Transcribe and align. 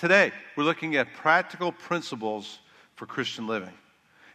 today 0.00 0.32
we're 0.56 0.64
looking 0.64 0.96
at 0.96 1.12
practical 1.12 1.70
principles 1.70 2.58
for 2.96 3.04
Christian 3.04 3.46
living. 3.46 3.72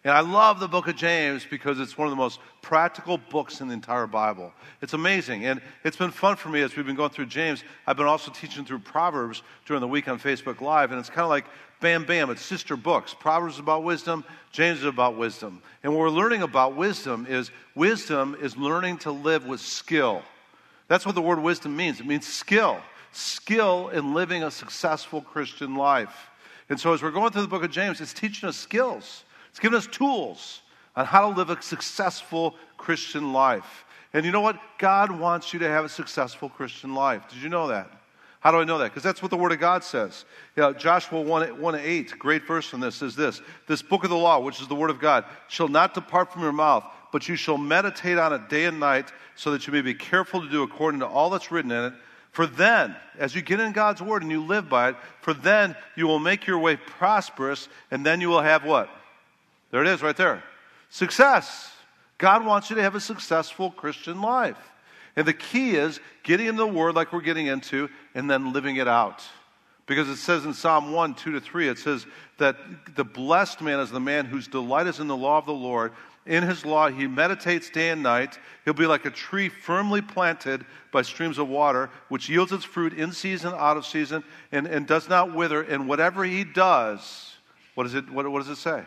And 0.04 0.14
I 0.14 0.20
love 0.20 0.60
the 0.60 0.68
book 0.68 0.88
of 0.88 0.96
James 0.96 1.44
because 1.50 1.80
it's 1.80 1.98
one 1.98 2.08
of 2.08 2.12
the 2.12 2.16
most 2.16 2.40
practical 2.62 3.18
books 3.18 3.60
in 3.60 3.68
the 3.68 3.74
entire 3.74 4.06
Bible. 4.06 4.54
It's 4.84 4.94
amazing. 4.94 5.48
And 5.48 5.60
it's 5.84 5.98
been 5.98 6.12
fun 6.12 6.36
for 6.36 6.50
me 6.50 6.62
as 6.62 6.76
we've 6.76 6.86
been 6.86 6.96
going 6.96 7.10
through 7.10 7.26
James. 7.26 7.64
I've 7.88 7.98
been 7.98 8.06
also 8.06 8.32
teaching 8.32 8.66
through 8.66 8.80
Proverbs 8.80 9.42
during 9.66 9.82
the 9.82 9.88
week 9.88 10.08
on 10.08 10.20
Facebook 10.20 10.62
Live. 10.62 10.92
And 10.92 11.00
it's 11.00 11.10
kind 11.10 11.22
of 11.22 11.30
like 11.30 11.46
bam, 11.80 12.06
bam, 12.06 12.30
it's 12.30 12.44
sister 12.44 12.78
books. 12.78 13.16
Proverbs 13.20 13.56
is 13.56 13.60
about 13.60 13.84
wisdom, 13.84 14.24
James 14.52 14.80
is 14.80 14.86
about 14.86 15.18
wisdom. 15.18 15.64
And 15.82 15.92
what 15.92 16.02
we're 16.02 16.10
learning 16.10 16.44
about 16.44 16.76
wisdom 16.76 17.26
is 17.28 17.50
wisdom 17.74 18.38
is 18.40 18.56
learning 18.56 19.00
to 19.00 19.12
live 19.12 19.48
with 19.48 19.62
skill. 19.62 20.22
That's 20.88 21.08
what 21.08 21.16
the 21.16 21.22
word 21.24 21.40
wisdom 21.40 21.76
means. 21.76 22.00
It 22.00 22.06
means 22.06 22.28
skill, 22.28 22.80
skill 23.16 23.90
in 23.90 24.14
living 24.14 24.44
a 24.44 24.52
successful 24.52 25.22
Christian 25.22 25.76
life. 25.76 26.30
And 26.70 26.80
so 26.80 26.94
as 26.94 27.04
we're 27.04 27.12
going 27.12 27.32
through 27.32 27.44
the 27.44 27.48
book 27.48 27.64
of 27.64 27.72
James, 27.72 28.02
it's 28.02 28.14
teaching 28.14 28.50
us 28.50 28.58
skills. 28.58 29.24
It's 29.50 29.60
giving 29.60 29.78
us 29.78 29.88
tools 29.88 30.62
on 30.96 31.06
how 31.06 31.30
to 31.30 31.38
live 31.38 31.50
a 31.50 31.62
successful 31.62 32.56
Christian 32.78 33.34
life. 33.34 33.86
And 34.14 34.26
you 34.26 34.32
know 34.32 34.42
what? 34.42 34.60
God 34.78 35.12
wants 35.12 35.54
you 35.54 35.60
to 35.60 35.68
have 35.68 35.86
a 35.86 35.90
successful 35.90 36.50
Christian 36.50 36.94
life. 36.94 37.24
Did 37.30 37.42
you 37.42 37.50
know 37.50 37.68
that? 37.68 37.92
How 38.40 38.52
do 38.52 38.60
I 38.60 38.64
know 38.64 38.78
that? 38.78 38.92
Because 38.92 39.02
that's 39.02 39.22
what 39.22 39.32
the 39.32 39.38
Word 39.38 39.52
of 39.52 39.60
God 39.60 39.84
says. 39.84 40.24
Know, 40.56 40.72
Joshua 40.72 41.20
1, 41.20 41.60
1 41.60 41.76
8, 41.76 42.20
great 42.20 42.46
verse 42.46 42.68
from 42.68 42.80
this, 42.80 43.02
is 43.02 43.16
this 43.16 43.42
This 43.68 43.82
book 43.82 44.04
of 44.04 44.12
the 44.12 44.16
law, 44.16 44.40
which 44.40 44.62
is 44.62 44.68
the 44.68 44.76
Word 44.76 44.92
of 44.92 45.00
God, 45.00 45.26
shall 45.48 45.68
not 45.68 45.96
depart 45.96 46.32
from 46.32 46.44
your 46.44 46.52
mouth, 46.52 46.86
but 47.12 47.28
you 47.28 47.36
shall 47.36 47.58
meditate 47.58 48.18
on 48.18 48.34
it 48.34 48.48
day 48.48 48.66
and 48.66 48.80
night, 48.80 49.12
so 49.36 49.52
that 49.52 49.66
you 49.66 49.74
may 49.74 49.82
be 49.82 49.96
careful 49.96 50.42
to 50.42 50.50
do 50.50 50.62
according 50.64 51.00
to 51.00 51.08
all 51.08 51.30
that's 51.30 51.52
written 51.52 51.72
in 51.72 51.86
it. 51.86 51.94
For 52.36 52.46
then, 52.46 52.94
as 53.18 53.34
you 53.34 53.42
get 53.42 53.62
in 53.62 53.72
God's 53.72 54.02
Word 54.02 54.22
and 54.22 54.30
you 54.30 54.44
live 54.44 54.68
by 54.68 54.90
it, 54.90 54.98
for 55.22 55.34
then 55.34 55.74
you 55.96 56.06
will 56.06 56.20
make 56.20 56.46
your 56.46 56.60
way 56.60 56.76
prosperous, 56.76 57.70
and 57.92 58.06
then 58.06 58.20
you 58.20 58.28
will 58.28 58.42
have 58.42 58.66
what? 58.66 58.90
There 59.72 59.82
it 59.82 59.88
is 59.88 60.02
right 60.02 60.18
there. 60.18 60.44
Success. 60.90 61.72
God 62.18 62.46
wants 62.46 62.70
you 62.70 62.76
to 62.76 62.82
have 62.82 62.94
a 62.94 63.00
successful 63.00 63.72
Christian 63.72 64.22
life. 64.22 64.58
And 65.16 65.26
the 65.26 65.32
key 65.32 65.78
is 65.78 66.02
getting 66.24 66.48
into 66.48 66.60
the 66.60 66.68
Word 66.68 66.94
like 66.94 67.14
we're 67.14 67.22
getting 67.22 67.48
into 67.48 67.88
and 68.14 68.30
then 68.30 68.52
living 68.52 68.76
it 68.76 68.88
out. 68.90 69.24
Because 69.86 70.10
it 70.10 70.18
says 70.18 70.44
in 70.44 70.54
Psalm 70.54 70.92
1, 70.92 71.14
2 71.14 71.32
to 71.32 71.40
3, 71.40 71.70
it 71.70 71.80
says 71.80 72.06
that 72.38 72.58
the 72.98 73.06
blessed 73.06 73.62
man 73.62 73.80
is 73.80 73.92
the 73.92 74.02
man 74.02 74.26
whose 74.26 74.50
delight 74.50 74.88
is 74.88 75.00
in 75.00 75.08
the 75.08 75.16
law 75.16 75.38
of 75.38 75.46
the 75.46 75.54
Lord. 75.54 75.94
In 76.26 76.44
his 76.44 76.66
law, 76.66 76.90
he 76.90 77.06
meditates 77.08 77.70
day 77.70 77.90
and 77.90 78.02
night. 78.02 78.40
He'll 78.64 78.74
be 78.74 78.88
like 78.88 79.06
a 79.06 79.12
tree 79.12 79.50
firmly 79.50 80.02
planted 80.02 80.66
by 80.92 81.04
streams 81.04 81.38
of 81.38 81.48
water, 81.48 81.90
which 82.10 82.30
yields 82.30 82.52
its 82.52 82.66
fruit 82.66 82.94
in 82.94 83.12
season, 83.12 83.54
out 83.56 83.78
of 83.78 83.86
season, 83.86 84.24
and, 84.52 84.66
and 84.66 84.88
does 84.88 85.08
not 85.08 85.36
wither. 85.36 85.62
And 85.62 85.88
whatever 85.88 86.24
he 86.24 86.44
does, 86.44 87.34
what, 87.76 87.86
is 87.86 87.94
it, 87.94 88.10
what, 88.10 88.28
what 88.32 88.40
does 88.40 88.50
it 88.50 88.58
say? 88.58 88.84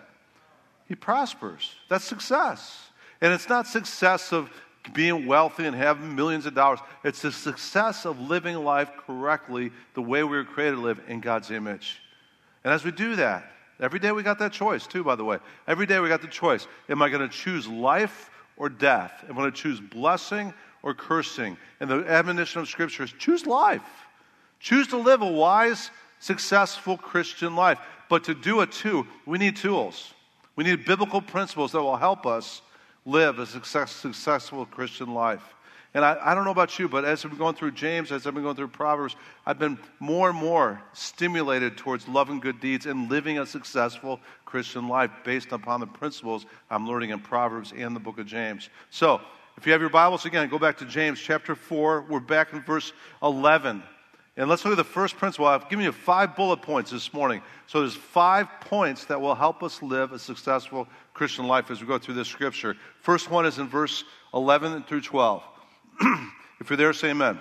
he 0.88 0.94
prospers. 0.94 1.74
That's 1.88 2.04
success. 2.04 2.88
And 3.20 3.32
it's 3.32 3.48
not 3.48 3.66
success 3.66 4.32
of 4.32 4.50
being 4.94 5.26
wealthy 5.26 5.66
and 5.66 5.76
having 5.76 6.16
millions 6.16 6.46
of 6.46 6.54
dollars. 6.54 6.78
It's 7.04 7.20
the 7.20 7.30
success 7.30 8.06
of 8.06 8.18
living 8.18 8.56
life 8.56 8.90
correctly 9.06 9.70
the 9.94 10.00
way 10.00 10.24
we 10.24 10.38
were 10.38 10.44
created 10.44 10.76
to 10.76 10.80
live 10.80 11.00
in 11.06 11.20
God's 11.20 11.50
image. 11.50 12.00
And 12.64 12.72
as 12.72 12.84
we 12.84 12.90
do 12.90 13.16
that, 13.16 13.52
every 13.80 13.98
day 13.98 14.12
we 14.12 14.22
got 14.22 14.38
that 14.38 14.52
choice, 14.52 14.86
too, 14.86 15.04
by 15.04 15.14
the 15.14 15.24
way. 15.24 15.38
Every 15.66 15.86
day 15.86 16.00
we 16.00 16.08
got 16.08 16.22
the 16.22 16.28
choice. 16.28 16.66
Am 16.88 17.02
I 17.02 17.08
going 17.08 17.28
to 17.28 17.34
choose 17.34 17.66
life 17.66 18.30
or 18.56 18.68
death? 18.68 19.24
Am 19.28 19.32
I 19.32 19.42
going 19.42 19.52
to 19.52 19.56
choose 19.56 19.80
blessing 19.80 20.52
or 20.82 20.94
cursing? 20.94 21.56
And 21.80 21.90
the 21.90 22.04
admonition 22.08 22.60
of 22.60 22.68
Scripture 22.68 23.04
is 23.04 23.12
choose 23.18 23.46
life. 23.46 23.82
Choose 24.60 24.88
to 24.88 24.96
live 24.96 25.22
a 25.22 25.30
wise, 25.30 25.90
successful 26.18 26.96
Christian 26.96 27.54
life. 27.54 27.78
But 28.08 28.24
to 28.24 28.34
do 28.34 28.60
it, 28.60 28.72
too, 28.72 29.06
we 29.26 29.38
need 29.38 29.56
tools. 29.56 30.12
We 30.56 30.64
need 30.64 30.84
biblical 30.84 31.22
principles 31.22 31.72
that 31.72 31.82
will 31.82 31.96
help 31.96 32.26
us 32.26 32.62
live 33.04 33.38
a 33.38 33.46
success, 33.46 33.92
successful 33.92 34.66
Christian 34.66 35.14
life. 35.14 35.54
And 35.98 36.04
I, 36.04 36.16
I, 36.22 36.34
don't 36.36 36.44
know 36.44 36.52
about 36.52 36.78
you, 36.78 36.88
but 36.88 37.04
as 37.04 37.24
I've 37.24 37.32
been 37.32 37.40
going 37.40 37.56
through 37.56 37.72
James, 37.72 38.12
as 38.12 38.24
I've 38.24 38.32
been 38.32 38.44
going 38.44 38.54
through 38.54 38.68
Proverbs, 38.68 39.16
I've 39.44 39.58
been 39.58 39.76
more 39.98 40.28
and 40.28 40.38
more 40.38 40.80
stimulated 40.92 41.76
towards 41.76 42.06
loving 42.06 42.38
good 42.38 42.60
deeds 42.60 42.86
and 42.86 43.10
living 43.10 43.40
a 43.40 43.44
successful 43.44 44.20
Christian 44.44 44.86
life 44.86 45.10
based 45.24 45.50
upon 45.50 45.80
the 45.80 45.88
principles 45.88 46.46
I'm 46.70 46.86
learning 46.86 47.10
in 47.10 47.18
Proverbs 47.18 47.72
and 47.76 47.96
the 47.96 48.00
book 48.00 48.20
of 48.20 48.26
James. 48.26 48.70
So, 48.90 49.20
if 49.56 49.66
you 49.66 49.72
have 49.72 49.80
your 49.80 49.90
Bibles 49.90 50.24
again, 50.24 50.48
go 50.48 50.56
back 50.56 50.78
to 50.78 50.84
James 50.84 51.18
chapter 51.18 51.56
4. 51.56 52.02
We're 52.08 52.20
back 52.20 52.52
in 52.52 52.62
verse 52.62 52.92
11. 53.20 53.82
And 54.36 54.48
let's 54.48 54.64
look 54.64 54.74
at 54.74 54.76
the 54.76 54.84
first 54.84 55.16
principle. 55.16 55.46
I've 55.46 55.68
given 55.68 55.84
you 55.84 55.90
five 55.90 56.36
bullet 56.36 56.62
points 56.62 56.92
this 56.92 57.12
morning. 57.12 57.42
So 57.66 57.80
there's 57.80 57.96
five 57.96 58.46
points 58.60 59.06
that 59.06 59.20
will 59.20 59.34
help 59.34 59.64
us 59.64 59.82
live 59.82 60.12
a 60.12 60.18
successful 60.20 60.86
Christian 61.12 61.48
life 61.48 61.72
as 61.72 61.80
we 61.80 61.88
go 61.88 61.98
through 61.98 62.14
this 62.14 62.28
scripture. 62.28 62.76
First 63.00 63.32
one 63.32 63.46
is 63.46 63.58
in 63.58 63.66
verse 63.66 64.04
11 64.32 64.84
through 64.84 65.00
12. 65.00 65.42
If 66.60 66.70
you're 66.70 66.76
there, 66.76 66.92
say 66.92 67.10
amen. 67.10 67.38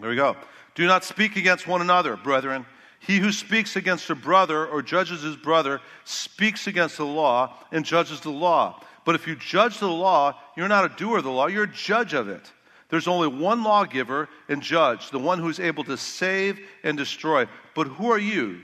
There 0.00 0.10
we 0.10 0.16
go. 0.16 0.36
Do 0.74 0.86
not 0.86 1.04
speak 1.04 1.36
against 1.36 1.66
one 1.66 1.80
another, 1.80 2.16
brethren. 2.16 2.66
He 3.00 3.18
who 3.18 3.32
speaks 3.32 3.76
against 3.76 4.10
a 4.10 4.14
brother 4.14 4.66
or 4.66 4.82
judges 4.82 5.22
his 5.22 5.36
brother 5.36 5.80
speaks 6.04 6.66
against 6.66 6.96
the 6.96 7.06
law 7.06 7.54
and 7.72 7.84
judges 7.84 8.20
the 8.20 8.30
law. 8.30 8.82
But 9.04 9.14
if 9.14 9.26
you 9.26 9.36
judge 9.36 9.78
the 9.78 9.88
law, 9.88 10.38
you're 10.56 10.68
not 10.68 10.84
a 10.84 10.96
doer 10.96 11.18
of 11.18 11.24
the 11.24 11.30
law, 11.30 11.46
you're 11.46 11.64
a 11.64 11.72
judge 11.72 12.14
of 12.14 12.28
it. 12.28 12.52
There's 12.88 13.08
only 13.08 13.28
one 13.28 13.62
lawgiver 13.64 14.28
and 14.48 14.62
judge, 14.62 15.10
the 15.10 15.18
one 15.18 15.38
who's 15.38 15.60
able 15.60 15.84
to 15.84 15.96
save 15.96 16.60
and 16.82 16.96
destroy. 16.96 17.46
But 17.74 17.88
who 17.88 18.10
are 18.10 18.18
you 18.18 18.60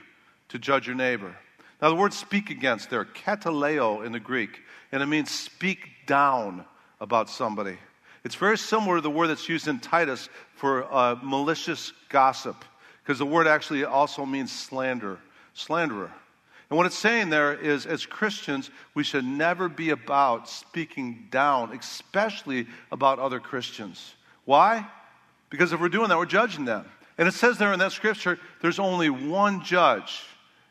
to 0.48 0.58
judge 0.58 0.86
your 0.86 0.96
neighbor? 0.96 1.36
Now, 1.80 1.88
the 1.88 1.96
word 1.96 2.12
speak 2.12 2.50
against 2.50 2.90
there, 2.90 3.04
kataleo 3.04 4.04
in 4.04 4.12
the 4.12 4.20
Greek, 4.20 4.60
and 4.92 5.02
it 5.02 5.06
means 5.06 5.30
speak 5.30 5.88
down 6.06 6.64
about 7.00 7.28
somebody. 7.28 7.78
It's 8.24 8.36
very 8.36 8.56
similar 8.56 8.96
to 8.96 9.00
the 9.00 9.10
word 9.10 9.28
that's 9.28 9.48
used 9.48 9.68
in 9.68 9.80
Titus 9.80 10.28
for 10.54 10.92
uh, 10.92 11.16
malicious 11.22 11.92
gossip, 12.08 12.64
because 13.02 13.18
the 13.18 13.26
word 13.26 13.46
actually 13.46 13.84
also 13.84 14.24
means 14.24 14.52
slander, 14.52 15.18
slanderer. 15.54 16.10
And 16.70 16.76
what 16.78 16.86
it's 16.86 16.96
saying 16.96 17.28
there 17.28 17.52
is, 17.52 17.84
as 17.84 18.06
Christians, 18.06 18.70
we 18.94 19.04
should 19.04 19.24
never 19.24 19.68
be 19.68 19.90
about 19.90 20.48
speaking 20.48 21.26
down, 21.30 21.76
especially 21.76 22.66
about 22.90 23.18
other 23.18 23.40
Christians. 23.40 24.14
Why? 24.46 24.86
Because 25.50 25.74
if 25.74 25.80
we're 25.80 25.90
doing 25.90 26.08
that, 26.08 26.16
we're 26.16 26.24
judging 26.24 26.64
them. 26.64 26.86
And 27.18 27.28
it 27.28 27.34
says 27.34 27.58
there 27.58 27.74
in 27.74 27.78
that 27.80 27.92
scripture, 27.92 28.38
there's 28.62 28.78
only 28.78 29.10
one 29.10 29.62
judge. 29.62 30.22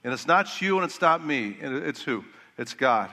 And 0.04 0.12
it's 0.12 0.26
not 0.26 0.60
you 0.60 0.78
and 0.78 0.86
it's 0.86 1.02
not 1.02 1.24
me. 1.24 1.58
And 1.62 1.76
it's 1.76 2.02
who? 2.02 2.26
It's 2.58 2.74
God. 2.74 3.12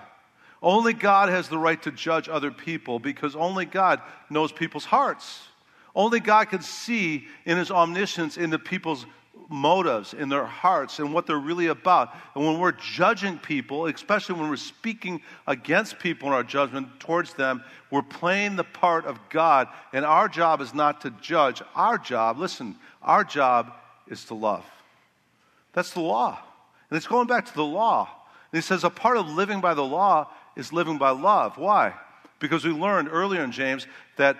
Only 0.63 0.93
God 0.93 1.29
has 1.29 1.49
the 1.49 1.59
right 1.59 1.81
to 1.83 1.93
judge 1.93 2.29
other 2.29 2.51
people 2.51 2.99
because 2.99 3.37
only 3.37 3.65
God 3.65 4.01
knows 4.29 4.51
people's 4.51 4.85
hearts. 4.85 5.41
Only 5.95 6.21
God 6.21 6.49
can 6.49 6.63
see 6.63 7.27
in 7.45 7.57
his 7.57 7.71
omniscience 7.71 8.37
into 8.37 8.59
people's 8.59 9.07
motives 9.49 10.15
in 10.15 10.29
their 10.29 10.45
hearts 10.45 10.99
and 10.99 11.13
what 11.13 11.27
they're 11.27 11.39
really 11.39 11.69
about. 11.69 12.15
And 12.35 12.45
when 12.45 12.59
we're 12.59 12.73
judging 12.73 13.39
people, 13.39 13.87
especially 13.87 14.39
when 14.39 14.51
we're 14.51 14.57
speaking 14.57 15.23
against 15.47 15.99
people 15.99 16.29
in 16.29 16.35
our 16.35 16.43
judgment 16.43 17.01
towards 17.01 17.35
them, 17.35 17.65
we're 17.91 18.03
playing 18.03 18.57
the 18.57 18.65
part 18.65 19.07
of 19.07 19.19
God. 19.31 19.69
And 19.93 20.05
our 20.05 20.29
job 20.29 20.61
is 20.61 20.75
not 20.75 21.01
to 21.03 21.11
judge. 21.23 21.63
Our 21.75 21.99
job, 21.99 22.39
listen, 22.39 22.77
our 23.03 23.25
job 23.25 23.73
is 24.07 24.25
to 24.27 24.35
love. 24.35 24.65
That's 25.73 25.93
the 25.93 26.01
law. 26.01 26.39
And 26.91 26.97
it's 26.97 27.07
going 27.07 27.27
back 27.27 27.47
to 27.47 27.55
the 27.55 27.65
law. 27.65 28.09
And 28.53 28.63
he 28.63 28.67
says 28.67 28.85
a 28.85 28.91
part 28.91 29.17
of 29.17 29.29
living 29.29 29.61
by 29.61 29.75
the 29.75 29.85
law 29.85 30.31
is 30.59 30.73
living 30.73 30.99
by 30.99 31.11
love. 31.11 31.57
Why? 31.57 31.95
Because 32.39 32.65
we 32.65 32.73
learned 32.73 33.09
earlier 33.11 33.43
in 33.43 33.53
James 33.53 33.87
that 34.17 34.37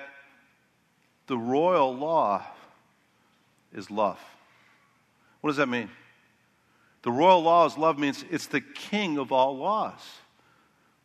the 1.29 1.39
royal 1.39 1.97
law 1.97 2.45
is 3.73 3.91
love. 3.91 4.19
What 5.41 5.51
does 5.51 5.57
that 5.57 5.69
mean? 5.69 5.89
The 7.03 7.13
royal 7.13 7.41
law 7.41 7.65
is 7.65 7.79
love 7.79 7.99
means 7.99 8.25
it's 8.31 8.47
the 8.47 8.61
king 8.61 9.19
of 9.19 9.33
all 9.33 9.57
laws. 9.57 10.01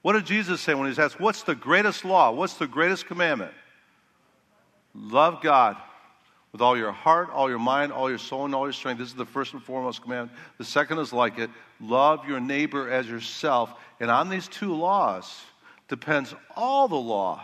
What 0.02 0.14
did 0.14 0.26
Jesus 0.26 0.60
say 0.60 0.74
when 0.74 0.84
he 0.84 0.90
was 0.90 1.00
asked, 1.00 1.20
What's 1.20 1.44
the 1.44 1.56
greatest 1.56 2.04
law? 2.04 2.32
What's 2.32 2.56
the 2.56 2.68
greatest 2.68 3.06
commandment? 3.06 3.54
Love 4.94 5.42
God 5.42 5.78
with 6.54 6.62
all 6.62 6.78
your 6.78 6.92
heart, 6.92 7.30
all 7.32 7.50
your 7.50 7.60
mind, 7.60 7.92
all 7.92 8.10
your 8.10 8.20
soul, 8.20 8.46
and 8.46 8.56
all 8.56 8.66
your 8.66 8.74
strength. 8.74 9.00
This 9.00 9.10
is 9.10 9.16
the 9.16 9.26
first 9.26 9.54
and 9.54 9.62
foremost 9.62 10.04
command. 10.04 10.30
The 10.60 10.64
second 10.64 11.00
is 11.00 11.12
like 11.12 11.40
it 11.40 11.50
love 11.82 12.28
your 12.28 12.40
neighbor 12.40 12.90
as 12.90 13.10
yourself. 13.10 13.74
And 14.00 14.10
on 14.10 14.30
these 14.30 14.48
two 14.48 14.74
laws 14.74 15.42
depends 15.90 16.34
all 16.56 16.88
the 16.88 16.96
law 16.96 17.44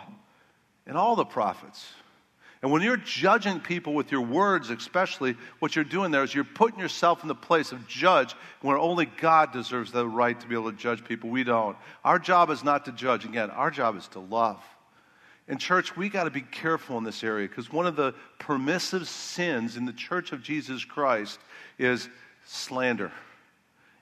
and 0.86 0.96
all 0.96 1.16
the 1.16 1.24
prophets. 1.24 1.86
And 2.62 2.70
when 2.70 2.82
you're 2.82 2.98
judging 2.98 3.58
people 3.58 3.94
with 3.94 4.12
your 4.12 4.20
words, 4.20 4.70
especially, 4.70 5.34
what 5.60 5.74
you're 5.74 5.84
doing 5.84 6.10
there 6.10 6.22
is 6.22 6.34
you're 6.34 6.44
putting 6.44 6.78
yourself 6.78 7.22
in 7.22 7.28
the 7.28 7.34
place 7.34 7.72
of 7.72 7.88
judge 7.88 8.34
where 8.60 8.78
only 8.78 9.06
God 9.06 9.50
deserves 9.52 9.92
the 9.92 10.06
right 10.06 10.38
to 10.38 10.46
be 10.46 10.54
able 10.54 10.70
to 10.70 10.76
judge 10.76 11.02
people. 11.02 11.30
We 11.30 11.42
don't. 11.42 11.76
Our 12.04 12.18
job 12.18 12.50
is 12.50 12.62
not 12.62 12.84
to 12.84 12.92
judge. 12.92 13.24
Again, 13.24 13.50
our 13.50 13.70
job 13.70 13.96
is 13.96 14.06
to 14.08 14.20
love. 14.20 14.62
In 15.50 15.58
church, 15.58 15.96
we 15.96 16.08
got 16.08 16.24
to 16.24 16.30
be 16.30 16.42
careful 16.42 16.96
in 16.96 17.02
this 17.02 17.24
area 17.24 17.48
because 17.48 17.72
one 17.72 17.84
of 17.84 17.96
the 17.96 18.14
permissive 18.38 19.08
sins 19.08 19.76
in 19.76 19.84
the 19.84 19.92
church 19.92 20.30
of 20.30 20.44
Jesus 20.44 20.84
Christ 20.84 21.40
is 21.76 22.08
slander 22.46 23.10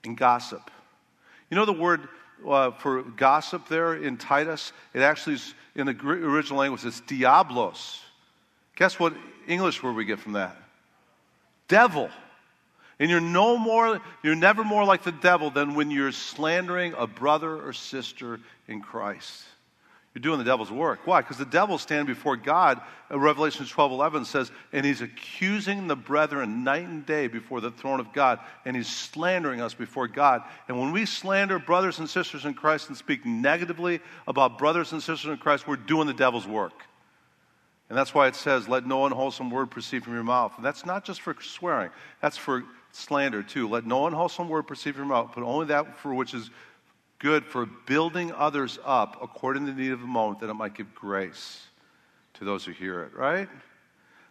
and 0.04 0.14
gossip. 0.14 0.70
You 1.48 1.56
know 1.56 1.64
the 1.64 1.72
word 1.72 2.06
uh, 2.46 2.72
for 2.72 3.02
gossip 3.02 3.66
there 3.66 3.94
in 3.94 4.18
Titus? 4.18 4.74
It 4.92 5.00
actually 5.00 5.36
is, 5.36 5.54
in 5.74 5.86
the 5.86 5.96
original 6.04 6.58
language, 6.58 6.84
it's 6.84 7.00
diablos. 7.00 7.98
Guess 8.76 9.00
what 9.00 9.14
English 9.46 9.82
word 9.82 9.96
we 9.96 10.04
get 10.04 10.20
from 10.20 10.34
that? 10.34 10.54
Devil. 11.66 12.10
And 12.98 13.10
you're 13.10 13.20
no 13.20 13.56
more, 13.56 14.02
you're 14.22 14.34
never 14.34 14.64
more 14.64 14.84
like 14.84 15.02
the 15.02 15.12
devil 15.12 15.50
than 15.50 15.74
when 15.74 15.90
you're 15.90 16.12
slandering 16.12 16.92
a 16.92 17.06
brother 17.06 17.56
or 17.66 17.72
sister 17.72 18.38
in 18.66 18.82
Christ. 18.82 19.44
You're 20.18 20.34
doing 20.34 20.38
the 20.38 20.50
devil's 20.50 20.72
work. 20.72 21.06
Why? 21.06 21.20
Because 21.20 21.36
the 21.36 21.44
devil 21.44 21.78
standing 21.78 22.12
before 22.12 22.36
God, 22.36 22.80
uh, 23.08 23.16
Revelation 23.20 23.64
12 23.64 23.92
11 23.92 24.24
says, 24.24 24.50
and 24.72 24.84
he's 24.84 25.00
accusing 25.00 25.86
the 25.86 25.94
brethren 25.94 26.64
night 26.64 26.82
and 26.88 27.06
day 27.06 27.28
before 27.28 27.60
the 27.60 27.70
throne 27.70 28.00
of 28.00 28.12
God, 28.12 28.40
and 28.64 28.74
he's 28.74 28.88
slandering 28.88 29.60
us 29.60 29.74
before 29.74 30.08
God. 30.08 30.42
And 30.66 30.76
when 30.76 30.90
we 30.90 31.06
slander 31.06 31.60
brothers 31.60 32.00
and 32.00 32.10
sisters 32.10 32.46
in 32.46 32.54
Christ 32.54 32.88
and 32.88 32.96
speak 32.96 33.24
negatively 33.24 34.00
about 34.26 34.58
brothers 34.58 34.90
and 34.90 35.00
sisters 35.00 35.30
in 35.30 35.36
Christ, 35.36 35.68
we're 35.68 35.76
doing 35.76 36.08
the 36.08 36.14
devil's 36.14 36.48
work. 36.48 36.82
And 37.88 37.96
that's 37.96 38.12
why 38.12 38.26
it 38.26 38.34
says, 38.34 38.68
let 38.68 38.84
no 38.84 39.06
unwholesome 39.06 39.50
word 39.50 39.70
proceed 39.70 40.02
from 40.02 40.14
your 40.14 40.24
mouth. 40.24 40.52
And 40.56 40.66
that's 40.66 40.84
not 40.84 41.04
just 41.04 41.20
for 41.20 41.36
swearing, 41.40 41.90
that's 42.20 42.36
for 42.36 42.64
slander 42.90 43.44
too. 43.44 43.68
Let 43.68 43.86
no 43.86 44.08
unwholesome 44.08 44.48
word 44.48 44.66
proceed 44.66 44.96
from 44.96 45.04
your 45.04 45.14
mouth, 45.14 45.30
but 45.36 45.44
only 45.44 45.66
that 45.66 45.96
for 46.00 46.12
which 46.12 46.34
is 46.34 46.50
good 47.18 47.44
for 47.44 47.66
building 47.66 48.32
others 48.32 48.78
up 48.84 49.18
according 49.22 49.66
to 49.66 49.72
the 49.72 49.80
need 49.80 49.92
of 49.92 50.00
the 50.00 50.06
moment, 50.06 50.40
that 50.40 50.50
it 50.50 50.54
might 50.54 50.74
give 50.74 50.94
grace 50.94 51.60
to 52.34 52.44
those 52.44 52.64
who 52.64 52.72
hear 52.72 53.02
it, 53.02 53.14
right? 53.14 53.48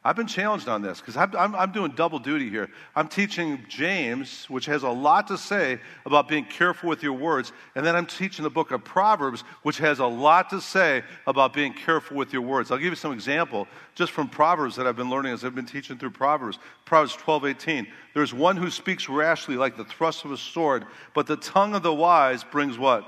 I've 0.08 0.16
been 0.16 0.26
challenged 0.26 0.70
on 0.70 0.82
this 0.82 1.02
because 1.02 1.18
I'm, 1.18 1.36
I'm, 1.36 1.54
I'm, 1.54 1.74
doing 1.74 1.92
double 1.92 2.18
duty 2.18 2.50
here. 2.50 2.70
I'm 2.96 3.10
teaching 3.10 3.66
James, 3.68 4.46
which 4.46 4.66
has 4.68 4.84
a 4.84 4.90
lot 4.90 5.28
to 5.28 5.38
say 5.38 5.82
about 6.06 6.30
being 6.30 6.46
careful 6.46 6.88
with 6.88 7.04
your 7.04 7.12
words. 7.12 7.52
And 7.76 7.86
then 7.86 7.94
I'm 7.94 8.06
teaching 8.06 8.44
the 8.44 8.50
book 8.50 8.72
of 8.72 8.86
Proverbs, 8.86 9.42
which 9.64 9.80
has 9.80 10.00
a 10.00 10.06
lot 10.06 10.50
to 10.52 10.62
say 10.62 11.04
about 11.28 11.52
being 11.52 11.74
careful 11.74 12.16
with 12.16 12.32
your 12.32 12.42
words. 12.42 12.72
I'll 12.72 12.78
give 12.78 12.88
you 12.92 12.96
some 12.96 13.12
example 13.12 13.68
just 13.96 14.14
from 14.14 14.30
Proverbs 14.30 14.78
that 14.78 14.88
I've 14.88 14.96
been 14.96 15.10
learning 15.10 15.34
as 15.34 15.44
I've 15.44 15.56
been 15.56 15.66
teaching 15.66 15.98
through 15.98 16.12
Proverbs. 16.12 16.58
Proverbs 16.86 17.18
12, 17.18 17.46
18. 17.46 17.88
There's 18.14 18.34
one 18.34 18.56
who 18.56 18.70
speaks 18.70 19.10
rashly 19.10 19.58
like 19.58 19.76
the 19.76 19.84
thrust 19.84 20.24
of 20.24 20.32
a 20.32 20.38
sword, 20.38 20.86
but 21.14 21.28
the 21.28 21.36
tongue 21.36 21.76
of 21.76 21.84
the 21.84 21.94
wise 21.94 22.46
brings 22.46 22.78
what? 22.78 23.04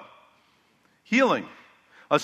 Healing. 1.05 1.47
A 2.11 2.19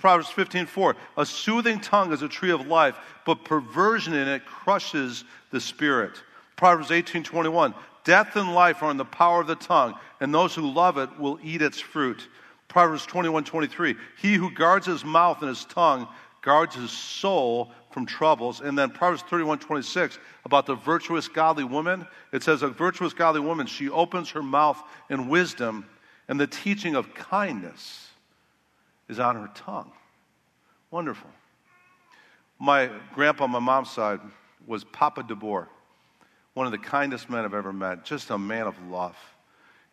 Proverbs 0.00 0.28
15, 0.28 0.66
4. 0.66 0.96
A 1.16 1.26
soothing 1.26 1.80
tongue 1.80 2.12
is 2.12 2.22
a 2.22 2.28
tree 2.28 2.52
of 2.52 2.68
life, 2.68 2.94
but 3.26 3.44
perversion 3.44 4.14
in 4.14 4.28
it 4.28 4.46
crushes 4.46 5.24
the 5.50 5.60
spirit. 5.60 6.12
Proverbs 6.54 6.92
18, 6.92 7.24
21. 7.24 7.74
Death 8.04 8.36
and 8.36 8.54
life 8.54 8.82
are 8.82 8.92
in 8.92 8.96
the 8.96 9.04
power 9.04 9.40
of 9.40 9.48
the 9.48 9.56
tongue, 9.56 9.94
and 10.20 10.32
those 10.32 10.54
who 10.54 10.70
love 10.70 10.98
it 10.98 11.18
will 11.18 11.40
eat 11.42 11.62
its 11.62 11.80
fruit. 11.80 12.28
Proverbs 12.68 13.06
21, 13.06 13.42
23. 13.42 13.96
He 14.18 14.34
who 14.34 14.52
guards 14.52 14.86
his 14.86 15.04
mouth 15.04 15.40
and 15.40 15.48
his 15.48 15.64
tongue 15.64 16.06
guards 16.40 16.76
his 16.76 16.92
soul 16.92 17.72
from 17.90 18.06
troubles. 18.06 18.60
And 18.60 18.78
then 18.78 18.90
Proverbs 18.90 19.22
31, 19.22 19.58
26, 19.58 20.18
about 20.44 20.66
the 20.66 20.76
virtuous 20.76 21.26
godly 21.26 21.64
woman. 21.64 22.06
It 22.30 22.44
says, 22.44 22.62
A 22.62 22.68
virtuous 22.68 23.12
godly 23.12 23.40
woman, 23.40 23.66
she 23.66 23.88
opens 23.88 24.30
her 24.30 24.42
mouth 24.42 24.80
in 25.10 25.28
wisdom 25.28 25.86
and 26.28 26.38
the 26.38 26.46
teaching 26.46 26.94
of 26.94 27.14
kindness 27.14 28.10
is 29.08 29.18
on 29.18 29.36
her 29.36 29.50
tongue. 29.54 29.92
Wonderful. 30.90 31.30
My 32.58 32.90
grandpa 33.14 33.44
on 33.44 33.50
my 33.50 33.58
mom's 33.58 33.90
side 33.90 34.20
was 34.66 34.84
Papa 34.84 35.22
DeBoer, 35.22 35.66
one 36.54 36.66
of 36.66 36.72
the 36.72 36.78
kindest 36.78 37.28
men 37.28 37.44
I've 37.44 37.54
ever 37.54 37.72
met, 37.72 38.04
just 38.04 38.30
a 38.30 38.38
man 38.38 38.66
of 38.66 38.74
love. 38.88 39.16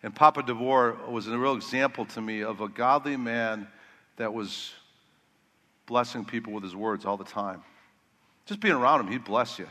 And 0.03 0.15
Papa 0.15 0.43
DeBoer 0.43 1.09
was 1.09 1.27
a 1.27 1.37
real 1.37 1.55
example 1.55 2.05
to 2.05 2.21
me 2.21 2.41
of 2.41 2.61
a 2.61 2.67
godly 2.67 3.17
man 3.17 3.67
that 4.17 4.33
was 4.33 4.71
blessing 5.85 6.23
people 6.23 6.53
with 6.53 6.63
his 6.63 6.75
words 6.75 7.05
all 7.05 7.17
the 7.17 7.23
time. 7.23 7.61
Just 8.45 8.59
being 8.59 8.73
around 8.73 9.01
him, 9.01 9.07
he'd 9.07 9.23
bless 9.23 9.59
you. 9.59 9.67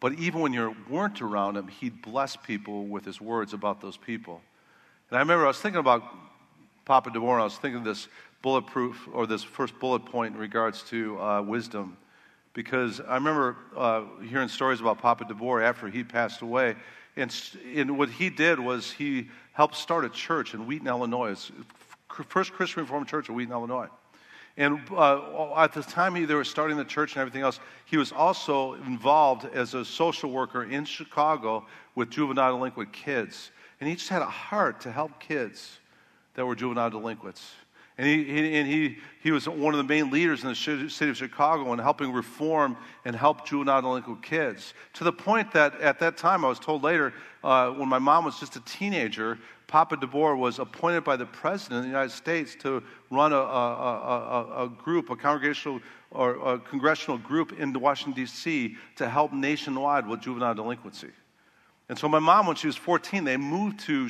But 0.00 0.14
even 0.14 0.40
when 0.40 0.52
you 0.52 0.76
weren't 0.88 1.22
around 1.22 1.56
him, 1.56 1.68
he'd 1.68 2.02
bless 2.02 2.36
people 2.36 2.86
with 2.86 3.04
his 3.04 3.20
words 3.20 3.52
about 3.52 3.80
those 3.80 3.96
people. 3.96 4.42
And 5.08 5.16
I 5.16 5.20
remember 5.20 5.44
I 5.44 5.48
was 5.48 5.60
thinking 5.60 5.80
about 5.80 6.02
Papa 6.84 7.10
DeBoer, 7.10 7.32
and 7.32 7.40
I 7.40 7.44
was 7.44 7.56
thinking 7.56 7.82
this 7.82 8.08
bulletproof 8.44 9.08
or 9.14 9.26
this 9.26 9.42
first 9.42 9.76
bullet 9.80 10.04
point 10.04 10.34
in 10.34 10.40
regards 10.40 10.82
to 10.82 11.18
uh, 11.18 11.40
wisdom 11.40 11.96
because 12.52 13.00
I 13.00 13.14
remember 13.14 13.56
uh, 13.74 14.02
hearing 14.28 14.48
stories 14.48 14.80
about 14.80 14.98
Papa 14.98 15.24
DeBoer 15.24 15.64
after 15.64 15.88
he 15.88 16.04
passed 16.04 16.42
away. 16.42 16.76
And, 17.16 17.34
and 17.74 17.96
what 17.96 18.10
he 18.10 18.28
did 18.28 18.60
was 18.60 18.92
he 18.92 19.28
helped 19.54 19.76
start 19.76 20.04
a 20.04 20.10
church 20.10 20.52
in 20.52 20.66
Wheaton, 20.66 20.86
Illinois. 20.86 21.50
First 22.28 22.52
Christian 22.52 22.82
Reformed 22.82 23.08
Church 23.08 23.30
in 23.30 23.34
Wheaton, 23.34 23.52
Illinois. 23.52 23.88
And 24.58 24.78
uh, 24.92 25.54
at 25.56 25.72
the 25.72 25.82
time 25.82 26.14
he, 26.14 26.26
they 26.26 26.34
were 26.34 26.44
starting 26.44 26.76
the 26.76 26.84
church 26.84 27.14
and 27.14 27.22
everything 27.22 27.42
else, 27.42 27.60
he 27.86 27.96
was 27.96 28.12
also 28.12 28.74
involved 28.74 29.46
as 29.54 29.72
a 29.72 29.86
social 29.86 30.30
worker 30.30 30.64
in 30.64 30.84
Chicago 30.84 31.64
with 31.94 32.10
juvenile 32.10 32.58
delinquent 32.58 32.92
kids. 32.92 33.52
And 33.80 33.88
he 33.88 33.96
just 33.96 34.10
had 34.10 34.20
a 34.20 34.26
heart 34.26 34.82
to 34.82 34.92
help 34.92 35.18
kids 35.18 35.78
that 36.34 36.44
were 36.44 36.54
juvenile 36.54 36.90
delinquents. 36.90 37.54
And, 37.96 38.08
he, 38.08 38.58
and 38.58 38.66
he, 38.66 38.98
he 39.22 39.30
was 39.30 39.48
one 39.48 39.72
of 39.72 39.78
the 39.78 39.84
main 39.84 40.10
leaders 40.10 40.42
in 40.42 40.48
the 40.48 40.54
city 40.54 41.10
of 41.10 41.16
Chicago 41.16 41.72
in 41.72 41.78
helping 41.78 42.12
reform 42.12 42.76
and 43.04 43.14
help 43.14 43.46
juvenile 43.46 43.82
delinquent 43.82 44.22
kids. 44.22 44.74
To 44.94 45.04
the 45.04 45.12
point 45.12 45.52
that 45.52 45.80
at 45.80 46.00
that 46.00 46.16
time, 46.16 46.44
I 46.44 46.48
was 46.48 46.58
told 46.58 46.82
later, 46.82 47.14
uh, 47.44 47.70
when 47.70 47.88
my 47.88 48.00
mom 48.00 48.24
was 48.24 48.40
just 48.40 48.56
a 48.56 48.60
teenager, 48.60 49.38
Papa 49.68 49.96
DeBoer 49.96 50.36
was 50.36 50.58
appointed 50.58 51.04
by 51.04 51.16
the 51.16 51.26
President 51.26 51.78
of 51.78 51.82
the 51.84 51.88
United 51.88 52.10
States 52.10 52.56
to 52.56 52.82
run 53.10 53.32
a, 53.32 53.36
a, 53.36 53.40
a, 53.40 54.64
a 54.64 54.68
group, 54.68 55.10
a 55.10 55.16
congregational 55.16 55.80
or 56.10 56.54
a 56.54 56.58
congressional 56.58 57.18
group 57.18 57.58
in 57.58 57.72
Washington, 57.72 58.12
D.C. 58.24 58.76
to 58.96 59.08
help 59.08 59.32
nationwide 59.32 60.06
with 60.06 60.20
juvenile 60.20 60.54
delinquency. 60.54 61.10
And 61.88 61.98
so 61.98 62.08
my 62.08 62.18
mom, 62.18 62.46
when 62.46 62.56
she 62.56 62.66
was 62.66 62.76
14, 62.76 63.24
they 63.24 63.36
moved 63.36 63.80
to 63.80 64.08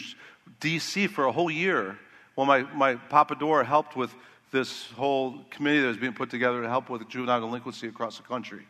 D.C. 0.61 1.07
for 1.09 1.25
a 1.25 1.33
whole 1.33 1.51
year 1.51 1.99
well, 2.37 2.47
my, 2.47 2.63
my 2.75 2.97
Papa 2.97 3.37
DeBoer 3.37 3.65
helped 3.65 3.97
with 3.97 4.15
this 4.51 4.91
whole 4.93 5.41
committee 5.51 5.81
that 5.81 5.89
was 5.89 5.97
being 5.97 6.13
put 6.13 6.31
together 6.31 6.63
to 6.63 6.69
help 6.69 6.89
with 6.89 7.09
juvenile 7.09 7.41
delinquency 7.41 7.89
across 7.89 8.17
the 8.17 8.23
country. 8.23 8.67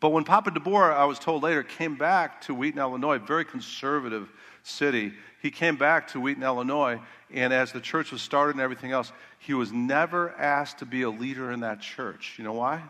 But 0.00 0.10
when 0.10 0.24
Papa 0.24 0.50
DeBoer, 0.50 0.92
I 0.92 1.04
was 1.06 1.18
told 1.18 1.42
later, 1.42 1.62
came 1.62 1.96
back 1.96 2.40
to 2.42 2.54
Wheaton, 2.54 2.78
Illinois, 2.78 3.16
a 3.16 3.18
very 3.18 3.44
conservative 3.44 4.30
city, 4.62 5.12
he 5.42 5.50
came 5.50 5.76
back 5.76 6.08
to 6.08 6.20
Wheaton, 6.20 6.42
Illinois, 6.42 7.00
and 7.32 7.52
as 7.52 7.72
the 7.72 7.80
church 7.80 8.12
was 8.12 8.22
started 8.22 8.54
and 8.54 8.60
everything 8.60 8.92
else, 8.92 9.12
he 9.38 9.54
was 9.54 9.72
never 9.72 10.30
asked 10.32 10.78
to 10.78 10.86
be 10.86 11.02
a 11.02 11.10
leader 11.10 11.52
in 11.52 11.60
that 11.60 11.80
church. 11.80 12.34
You 12.38 12.44
know 12.44 12.52
why? 12.52 12.82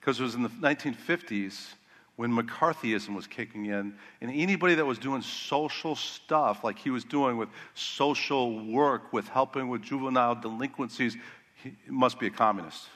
Because 0.00 0.20
it 0.20 0.22
was 0.22 0.34
in 0.34 0.42
the 0.42 0.48
1950s 0.48 1.74
when 2.22 2.30
McCarthyism 2.30 3.16
was 3.16 3.26
kicking 3.26 3.66
in, 3.66 3.94
and 4.20 4.30
anybody 4.30 4.76
that 4.76 4.84
was 4.84 4.96
doing 4.96 5.22
social 5.22 5.96
stuff, 5.96 6.62
like 6.62 6.78
he 6.78 6.88
was 6.88 7.02
doing 7.02 7.36
with 7.36 7.48
social 7.74 8.64
work, 8.64 9.12
with 9.12 9.26
helping 9.26 9.68
with 9.68 9.82
juvenile 9.82 10.36
delinquencies, 10.36 11.16
he 11.64 11.72
must 11.88 12.20
be 12.20 12.28
a 12.28 12.30
communist. 12.30 12.86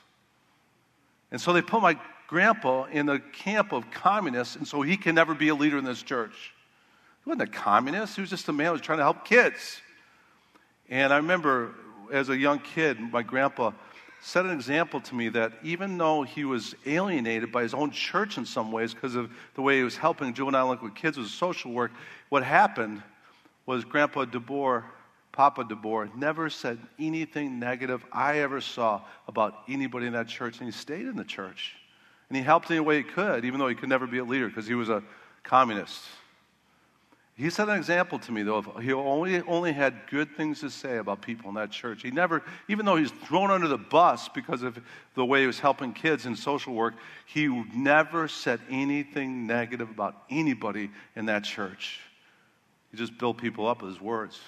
And 1.32 1.40
so 1.40 1.52
they 1.52 1.60
put 1.60 1.82
my 1.82 1.98
grandpa 2.28 2.84
in 2.84 3.06
the 3.06 3.18
camp 3.18 3.72
of 3.72 3.90
communists, 3.90 4.54
and 4.54 4.64
so 4.64 4.80
he 4.82 4.96
can 4.96 5.16
never 5.16 5.34
be 5.34 5.48
a 5.48 5.56
leader 5.56 5.76
in 5.76 5.84
this 5.84 6.04
church. 6.04 6.54
He 7.24 7.28
wasn't 7.28 7.48
a 7.48 7.52
communist, 7.52 8.14
he 8.14 8.20
was 8.20 8.30
just 8.30 8.48
a 8.48 8.52
man 8.52 8.66
who 8.66 8.72
was 8.74 8.80
trying 8.80 8.98
to 8.98 9.04
help 9.04 9.24
kids. 9.24 9.80
And 10.88 11.12
I 11.12 11.16
remember 11.16 11.74
as 12.12 12.28
a 12.28 12.36
young 12.36 12.60
kid, 12.60 13.00
my 13.00 13.24
grandpa 13.24 13.72
set 14.26 14.44
an 14.44 14.50
example 14.50 15.00
to 15.00 15.14
me 15.14 15.28
that 15.28 15.52
even 15.62 15.96
though 15.96 16.24
he 16.24 16.44
was 16.44 16.74
alienated 16.84 17.52
by 17.52 17.62
his 17.62 17.72
own 17.72 17.92
church 17.92 18.38
in 18.38 18.44
some 18.44 18.72
ways 18.72 18.92
because 18.92 19.14
of 19.14 19.30
the 19.54 19.62
way 19.62 19.76
he 19.76 19.84
was 19.84 19.96
helping 19.96 20.34
juvenile 20.34 20.64
delinquent 20.66 20.96
kids 20.96 21.16
with 21.16 21.28
social 21.28 21.70
work, 21.70 21.92
what 22.28 22.42
happened 22.42 23.04
was 23.66 23.84
Grandpa 23.84 24.24
DeBoer, 24.24 24.82
Papa 25.30 25.62
DeBoer, 25.62 26.12
never 26.16 26.50
said 26.50 26.76
anything 26.98 27.60
negative 27.60 28.04
I 28.10 28.40
ever 28.40 28.60
saw 28.60 29.02
about 29.28 29.62
anybody 29.68 30.06
in 30.08 30.12
that 30.14 30.26
church, 30.26 30.58
and 30.58 30.66
he 30.66 30.72
stayed 30.72 31.06
in 31.06 31.14
the 31.14 31.24
church. 31.24 31.76
And 32.28 32.36
he 32.36 32.42
helped 32.42 32.68
any 32.68 32.80
way 32.80 32.96
he 32.96 33.04
could, 33.04 33.44
even 33.44 33.60
though 33.60 33.68
he 33.68 33.76
could 33.76 33.88
never 33.88 34.08
be 34.08 34.18
a 34.18 34.24
leader 34.24 34.48
because 34.48 34.66
he 34.66 34.74
was 34.74 34.88
a 34.88 35.04
communist. 35.44 36.02
He 37.36 37.50
set 37.50 37.68
an 37.68 37.76
example 37.76 38.18
to 38.20 38.32
me, 38.32 38.42
though. 38.42 38.62
He 38.80 38.94
only, 38.94 39.42
only 39.42 39.72
had 39.72 40.06
good 40.10 40.34
things 40.36 40.60
to 40.60 40.70
say 40.70 40.96
about 40.96 41.20
people 41.20 41.50
in 41.50 41.54
that 41.56 41.70
church. 41.70 42.02
He 42.02 42.10
never, 42.10 42.42
even 42.66 42.86
though 42.86 42.96
he's 42.96 43.10
thrown 43.10 43.50
under 43.50 43.68
the 43.68 43.76
bus 43.76 44.30
because 44.30 44.62
of 44.62 44.78
the 45.14 45.24
way 45.24 45.42
he 45.42 45.46
was 45.46 45.60
helping 45.60 45.92
kids 45.92 46.24
in 46.24 46.34
social 46.34 46.72
work, 46.72 46.94
he 47.26 47.46
never 47.74 48.26
said 48.26 48.60
anything 48.70 49.46
negative 49.46 49.90
about 49.90 50.16
anybody 50.30 50.90
in 51.14 51.26
that 51.26 51.44
church. 51.44 52.00
He 52.90 52.96
just 52.96 53.18
built 53.18 53.36
people 53.36 53.66
up 53.66 53.82
with 53.82 53.92
his 53.92 54.00
words. 54.00 54.40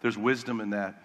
There's 0.00 0.16
wisdom 0.16 0.60
in 0.60 0.70
that. 0.70 1.02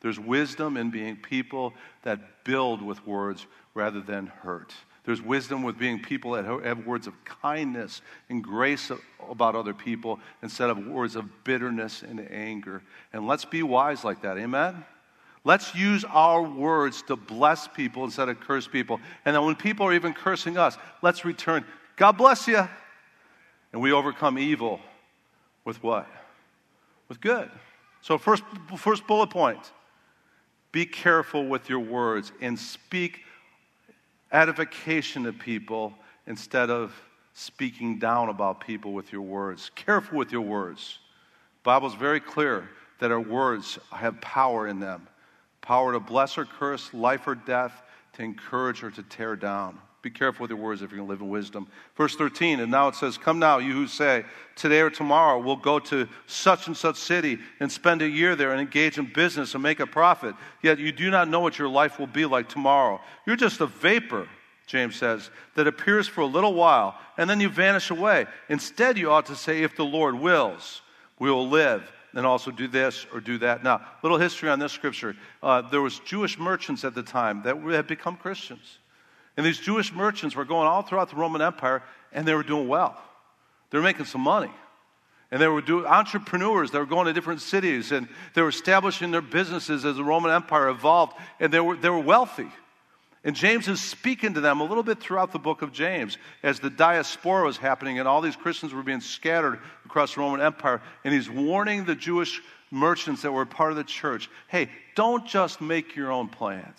There's 0.00 0.20
wisdom 0.20 0.76
in 0.76 0.90
being 0.90 1.16
people 1.16 1.74
that 2.02 2.44
build 2.44 2.82
with 2.82 3.04
words 3.04 3.44
rather 3.74 4.00
than 4.00 4.28
hurt. 4.28 4.72
There's 5.06 5.22
wisdom 5.22 5.62
with 5.62 5.78
being 5.78 6.02
people 6.02 6.32
that 6.32 6.44
have 6.44 6.84
words 6.84 7.06
of 7.06 7.14
kindness 7.24 8.02
and 8.28 8.42
grace 8.42 8.90
about 9.30 9.54
other 9.54 9.72
people 9.72 10.18
instead 10.42 10.68
of 10.68 10.84
words 10.84 11.14
of 11.14 11.44
bitterness 11.44 12.02
and 12.02 12.20
anger. 12.30 12.82
And 13.12 13.24
let's 13.24 13.44
be 13.44 13.62
wise 13.62 14.02
like 14.02 14.22
that. 14.22 14.36
Amen? 14.36 14.84
Let's 15.44 15.76
use 15.76 16.04
our 16.04 16.42
words 16.42 17.02
to 17.02 17.14
bless 17.14 17.68
people 17.68 18.02
instead 18.02 18.28
of 18.28 18.40
curse 18.40 18.66
people. 18.66 19.00
And 19.24 19.36
then 19.36 19.46
when 19.46 19.54
people 19.54 19.86
are 19.86 19.94
even 19.94 20.12
cursing 20.12 20.58
us, 20.58 20.76
let's 21.02 21.24
return, 21.24 21.64
God 21.94 22.12
bless 22.18 22.48
you. 22.48 22.68
And 23.72 23.80
we 23.80 23.92
overcome 23.92 24.40
evil 24.40 24.80
with 25.64 25.80
what? 25.84 26.08
With 27.08 27.20
good. 27.20 27.48
So, 28.00 28.18
first, 28.18 28.42
first 28.76 29.06
bullet 29.06 29.30
point 29.30 29.70
be 30.72 30.84
careful 30.84 31.46
with 31.46 31.68
your 31.68 31.78
words 31.78 32.32
and 32.40 32.58
speak 32.58 33.20
edification 34.32 35.24
to 35.24 35.32
people 35.32 35.94
instead 36.26 36.70
of 36.70 36.92
speaking 37.34 37.98
down 37.98 38.28
about 38.28 38.60
people 38.60 38.92
with 38.92 39.12
your 39.12 39.22
words. 39.22 39.70
Careful 39.74 40.18
with 40.18 40.32
your 40.32 40.40
words. 40.40 40.98
The 41.62 41.68
Bible's 41.68 41.94
very 41.94 42.20
clear 42.20 42.68
that 42.98 43.10
our 43.10 43.20
words 43.20 43.78
have 43.90 44.20
power 44.20 44.68
in 44.68 44.80
them. 44.80 45.06
Power 45.60 45.92
to 45.92 46.00
bless 46.00 46.38
or 46.38 46.44
curse, 46.44 46.94
life 46.94 47.26
or 47.26 47.34
death, 47.34 47.82
to 48.14 48.22
encourage 48.22 48.82
or 48.82 48.90
to 48.90 49.02
tear 49.02 49.36
down. 49.36 49.78
Be 50.06 50.10
careful 50.10 50.44
with 50.44 50.50
your 50.50 50.60
words 50.60 50.82
if 50.82 50.92
you're 50.92 50.98
going 50.98 51.08
to 51.08 51.12
live 51.12 51.20
in 51.20 51.28
wisdom. 51.28 51.66
Verse 51.96 52.14
13, 52.14 52.60
and 52.60 52.70
now 52.70 52.86
it 52.86 52.94
says, 52.94 53.18
Come 53.18 53.40
now, 53.40 53.58
you 53.58 53.72
who 53.72 53.88
say, 53.88 54.24
Today 54.54 54.78
or 54.78 54.88
tomorrow 54.88 55.40
we'll 55.40 55.56
go 55.56 55.80
to 55.80 56.08
such 56.28 56.68
and 56.68 56.76
such 56.76 56.94
city 56.94 57.40
and 57.58 57.72
spend 57.72 58.02
a 58.02 58.08
year 58.08 58.36
there 58.36 58.52
and 58.52 58.60
engage 58.60 58.98
in 58.98 59.12
business 59.12 59.54
and 59.54 59.64
make 59.64 59.80
a 59.80 59.86
profit. 59.86 60.36
Yet 60.62 60.78
you 60.78 60.92
do 60.92 61.10
not 61.10 61.28
know 61.28 61.40
what 61.40 61.58
your 61.58 61.68
life 61.68 61.98
will 61.98 62.06
be 62.06 62.24
like 62.24 62.48
tomorrow. 62.48 63.00
You're 63.26 63.34
just 63.34 63.60
a 63.60 63.66
vapor, 63.66 64.28
James 64.68 64.94
says, 64.94 65.28
that 65.56 65.66
appears 65.66 66.06
for 66.06 66.20
a 66.20 66.26
little 66.26 66.54
while 66.54 66.96
and 67.18 67.28
then 67.28 67.40
you 67.40 67.48
vanish 67.48 67.90
away. 67.90 68.26
Instead, 68.48 68.98
you 68.98 69.10
ought 69.10 69.26
to 69.26 69.34
say, 69.34 69.64
If 69.64 69.74
the 69.74 69.84
Lord 69.84 70.14
wills, 70.14 70.82
we 71.18 71.32
will 71.32 71.48
live 71.48 71.82
and 72.14 72.24
also 72.24 72.52
do 72.52 72.68
this 72.68 73.08
or 73.12 73.20
do 73.20 73.38
that. 73.38 73.64
Now, 73.64 73.84
little 74.04 74.18
history 74.18 74.50
on 74.50 74.60
this 74.60 74.70
scripture. 74.70 75.16
Uh, 75.42 75.62
there 75.62 75.82
was 75.82 75.98
Jewish 75.98 76.38
merchants 76.38 76.84
at 76.84 76.94
the 76.94 77.02
time 77.02 77.42
that 77.42 77.56
had 77.56 77.88
become 77.88 78.16
Christians. 78.16 78.78
And 79.36 79.44
these 79.44 79.58
Jewish 79.58 79.92
merchants 79.92 80.34
were 80.34 80.44
going 80.44 80.66
all 80.66 80.82
throughout 80.82 81.10
the 81.10 81.16
Roman 81.16 81.42
Empire, 81.42 81.82
and 82.12 82.26
they 82.26 82.34
were 82.34 82.42
doing 82.42 82.68
well. 82.68 82.96
They 83.70 83.78
were 83.78 83.84
making 83.84 84.06
some 84.06 84.22
money. 84.22 84.50
And 85.30 85.42
they 85.42 85.48
were 85.48 85.62
entrepreneurs. 85.86 86.70
They 86.70 86.78
were 86.78 86.86
going 86.86 87.06
to 87.06 87.12
different 87.12 87.42
cities, 87.42 87.92
and 87.92 88.08
they 88.34 88.42
were 88.42 88.48
establishing 88.48 89.10
their 89.10 89.20
businesses 89.20 89.84
as 89.84 89.96
the 89.96 90.04
Roman 90.04 90.30
Empire 90.30 90.68
evolved, 90.68 91.14
and 91.40 91.52
they 91.52 91.60
were, 91.60 91.76
they 91.76 91.90
were 91.90 92.00
wealthy. 92.00 92.48
And 93.26 93.34
James 93.34 93.66
is 93.66 93.80
speaking 93.80 94.34
to 94.34 94.40
them 94.40 94.60
a 94.60 94.64
little 94.64 94.84
bit 94.84 95.00
throughout 95.00 95.32
the 95.32 95.40
book 95.40 95.60
of 95.60 95.72
James 95.72 96.16
as 96.44 96.60
the 96.60 96.70
diaspora 96.70 97.44
was 97.44 97.56
happening 97.56 97.98
and 97.98 98.06
all 98.06 98.20
these 98.20 98.36
Christians 98.36 98.72
were 98.72 98.84
being 98.84 99.00
scattered 99.00 99.58
across 99.84 100.14
the 100.14 100.20
Roman 100.20 100.40
Empire. 100.40 100.80
And 101.02 101.12
he's 101.12 101.28
warning 101.28 101.84
the 101.84 101.96
Jewish 101.96 102.40
merchants 102.70 103.22
that 103.22 103.32
were 103.32 103.44
part 103.44 103.72
of 103.72 103.76
the 103.78 103.84
church 103.84 104.30
hey, 104.46 104.70
don't 104.94 105.26
just 105.26 105.60
make 105.60 105.96
your 105.96 106.12
own 106.12 106.28
plans. 106.28 106.78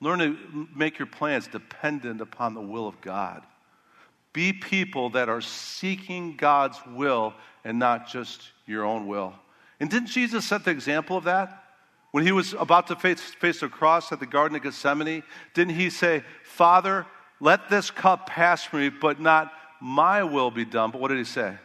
Learn 0.00 0.18
to 0.18 0.68
make 0.74 0.98
your 0.98 1.06
plans 1.06 1.46
dependent 1.46 2.20
upon 2.20 2.54
the 2.54 2.60
will 2.60 2.86
of 2.86 3.00
God. 3.00 3.42
Be 4.32 4.52
people 4.52 5.10
that 5.10 5.28
are 5.28 5.40
seeking 5.40 6.36
God's 6.36 6.78
will 6.86 7.34
and 7.64 7.78
not 7.78 8.08
just 8.08 8.50
your 8.66 8.84
own 8.84 9.06
will. 9.06 9.34
And 9.80 9.88
didn't 9.88 10.08
Jesus 10.08 10.44
set 10.44 10.64
the 10.64 10.70
example 10.70 11.16
of 11.16 11.24
that? 11.24 11.62
When 12.10 12.24
he 12.24 12.32
was 12.32 12.52
about 12.52 12.88
to 12.88 12.96
face, 12.96 13.20
face 13.20 13.60
the 13.60 13.68
cross 13.68 14.12
at 14.12 14.20
the 14.20 14.26
Garden 14.26 14.56
of 14.56 14.62
Gethsemane, 14.62 15.22
didn't 15.52 15.74
he 15.74 15.90
say, 15.90 16.22
Father, 16.42 17.06
let 17.40 17.68
this 17.68 17.90
cup 17.90 18.28
pass 18.28 18.64
from 18.64 18.80
me, 18.80 18.88
but 18.88 19.20
not 19.20 19.52
my 19.80 20.22
will 20.22 20.50
be 20.50 20.64
done? 20.64 20.90
But 20.90 21.00
what 21.00 21.08
did 21.08 21.18
he 21.18 21.24
say? 21.24 21.56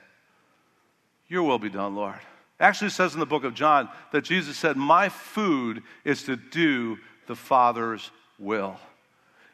Your 1.28 1.44
will 1.44 1.60
be 1.60 1.70
done, 1.70 1.96
Lord. 1.96 2.20
Actually, 2.60 2.90
says 2.90 3.14
in 3.14 3.20
the 3.20 3.26
book 3.26 3.44
of 3.44 3.54
John 3.54 3.90
that 4.12 4.24
Jesus 4.24 4.58
said, 4.58 4.76
My 4.76 5.10
food 5.10 5.84
is 6.04 6.24
to 6.24 6.36
do 6.36 6.98
the 7.28 7.36
Father's 7.36 8.12
will. 8.40 8.78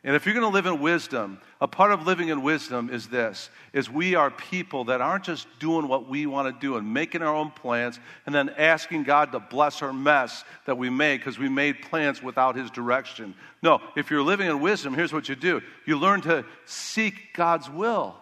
And 0.06 0.15
if 0.15 0.27
you're 0.27 0.36
going 0.36 0.46
to 0.46 0.54
live 0.54 0.68
in 0.68 0.82
wisdom, 0.82 1.39
a 1.60 1.68
part 1.68 1.92
of 1.92 2.06
living 2.06 2.30
in 2.30 2.44
wisdom 2.44 2.92
is 2.92 3.08
this 3.08 3.50
is 3.74 3.89
we 3.89 4.13
are 4.13 4.30
people 4.30 4.84
that 4.86 5.01
aren't 5.01 5.24
just 5.24 5.48
doing 5.58 5.88
what 5.88 6.08
we 6.08 6.27
want 6.27 6.48
to 6.48 6.62
do 6.62 6.77
and 6.77 6.94
making 6.94 7.24
our 7.24 7.34
own 7.34 7.50
plans 7.50 8.00
and 8.27 8.36
then 8.36 8.50
asking 8.50 9.01
God 9.01 9.32
to 9.32 9.39
bless 9.39 9.82
our 9.82 9.92
mess 9.92 10.44
that 10.68 10.77
we 10.77 10.92
made 10.92 11.18
because 11.18 11.39
we 11.39 11.50
made 11.50 11.82
plans 11.82 12.22
without 12.22 12.56
his 12.56 12.70
direction. 12.70 13.34
No, 13.63 13.82
if 13.96 14.12
you're 14.12 14.22
living 14.22 14.48
in 14.48 14.60
wisdom, 14.60 14.94
here's 14.94 15.12
what 15.12 15.27
you 15.27 15.36
do. 15.36 15.60
You 15.88 15.98
learn 15.98 16.22
to 16.22 16.46
seek 16.65 17.34
God's 17.34 17.68
will. 17.68 18.15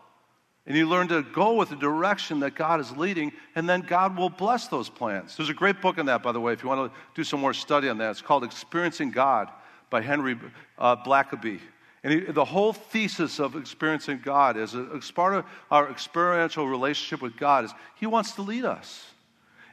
And 0.66 0.78
you 0.78 0.88
learn 0.88 1.10
to 1.10 1.22
go 1.22 1.56
with 1.56 1.72
the 1.72 1.76
direction 1.76 2.40
that 2.40 2.56
God 2.56 2.80
is 2.80 2.96
leading, 2.96 3.34
and 3.54 3.68
then 3.68 3.82
God 3.82 4.16
will 4.16 4.30
bless 4.30 4.68
those 4.70 4.88
plans. 4.88 5.36
There's 5.36 5.50
a 5.50 5.54
great 5.54 5.82
book 5.82 5.98
on 5.98 6.06
that, 6.06 6.24
by 6.24 6.32
the 6.32 6.40
way, 6.40 6.54
if 6.54 6.64
you 6.64 6.70
want 6.70 6.90
to 6.90 7.00
do 7.14 7.26
some 7.26 7.42
more 7.42 7.54
study 7.54 7.90
on 7.90 7.98
that. 7.98 8.12
It's 8.12 8.22
called 8.22 8.46
Experiencing 8.46 9.12
God 9.12 9.50
by 9.94 10.02
Henry 10.02 10.36
uh, 10.80 10.96
Blackaby. 10.96 11.60
And 12.04 12.12
he, 12.12 12.20
the 12.32 12.44
whole 12.44 12.74
thesis 12.74 13.40
of 13.40 13.56
experiencing 13.56 14.22
God 14.26 14.58
is 14.58 14.74
a, 14.74 14.90
as 14.98 15.12
part 15.12 15.36
of 15.36 15.46
our 15.70 15.88
experiential 15.92 16.68
relationship 16.68 17.22
with 17.22 17.38
God 17.38 17.66
is 17.66 17.74
He 17.96 18.08
wants 18.08 18.32
to 18.32 18.42
lead 18.42 18.66
us. 18.66 19.06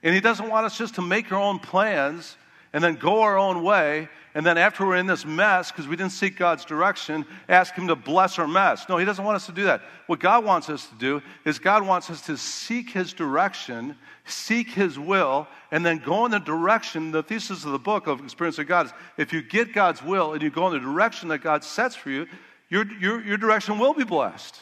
And 0.02 0.14
He 0.14 0.20
doesn't 0.20 0.46
want 0.46 0.66
us 0.66 0.76
just 0.76 0.96
to 0.96 1.02
make 1.02 1.32
our 1.32 1.40
own 1.40 1.58
plans 1.58 2.36
and 2.72 2.82
then 2.82 2.94
go 2.94 3.22
our 3.22 3.36
own 3.36 3.62
way, 3.62 4.08
and 4.34 4.46
then 4.46 4.56
after 4.56 4.86
we're 4.86 4.96
in 4.96 5.06
this 5.06 5.24
mess, 5.24 5.72
because 5.72 5.88
we 5.88 5.96
didn't 5.96 6.12
seek 6.12 6.36
God's 6.36 6.64
direction, 6.64 7.26
ask 7.48 7.74
Him 7.74 7.88
to 7.88 7.96
bless 7.96 8.38
our 8.38 8.46
mess. 8.46 8.88
No, 8.88 8.96
He 8.96 9.04
doesn't 9.04 9.24
want 9.24 9.36
us 9.36 9.46
to 9.46 9.52
do 9.52 9.64
that. 9.64 9.82
What 10.06 10.20
God 10.20 10.44
wants 10.44 10.70
us 10.70 10.86
to 10.86 10.94
do 10.94 11.20
is 11.44 11.58
God 11.58 11.84
wants 11.84 12.10
us 12.10 12.22
to 12.26 12.36
seek 12.36 12.90
His 12.90 13.12
direction, 13.12 13.96
seek 14.24 14.70
His 14.70 14.98
will, 14.98 15.48
and 15.72 15.84
then 15.84 15.98
go 15.98 16.24
in 16.26 16.30
the 16.30 16.38
direction. 16.38 17.10
The 17.10 17.24
thesis 17.24 17.64
of 17.64 17.72
the 17.72 17.78
book 17.78 18.06
of 18.06 18.20
Experiencing 18.20 18.66
God 18.66 18.86
is 18.86 18.92
if 19.16 19.32
you 19.32 19.42
get 19.42 19.72
God's 19.72 20.02
will 20.02 20.32
and 20.32 20.42
you 20.42 20.50
go 20.50 20.68
in 20.68 20.74
the 20.74 20.80
direction 20.80 21.28
that 21.30 21.38
God 21.38 21.64
sets 21.64 21.96
for 21.96 22.10
you, 22.10 22.28
your, 22.68 22.86
your, 23.00 23.24
your 23.24 23.36
direction 23.36 23.80
will 23.80 23.94
be 23.94 24.04
blessed 24.04 24.60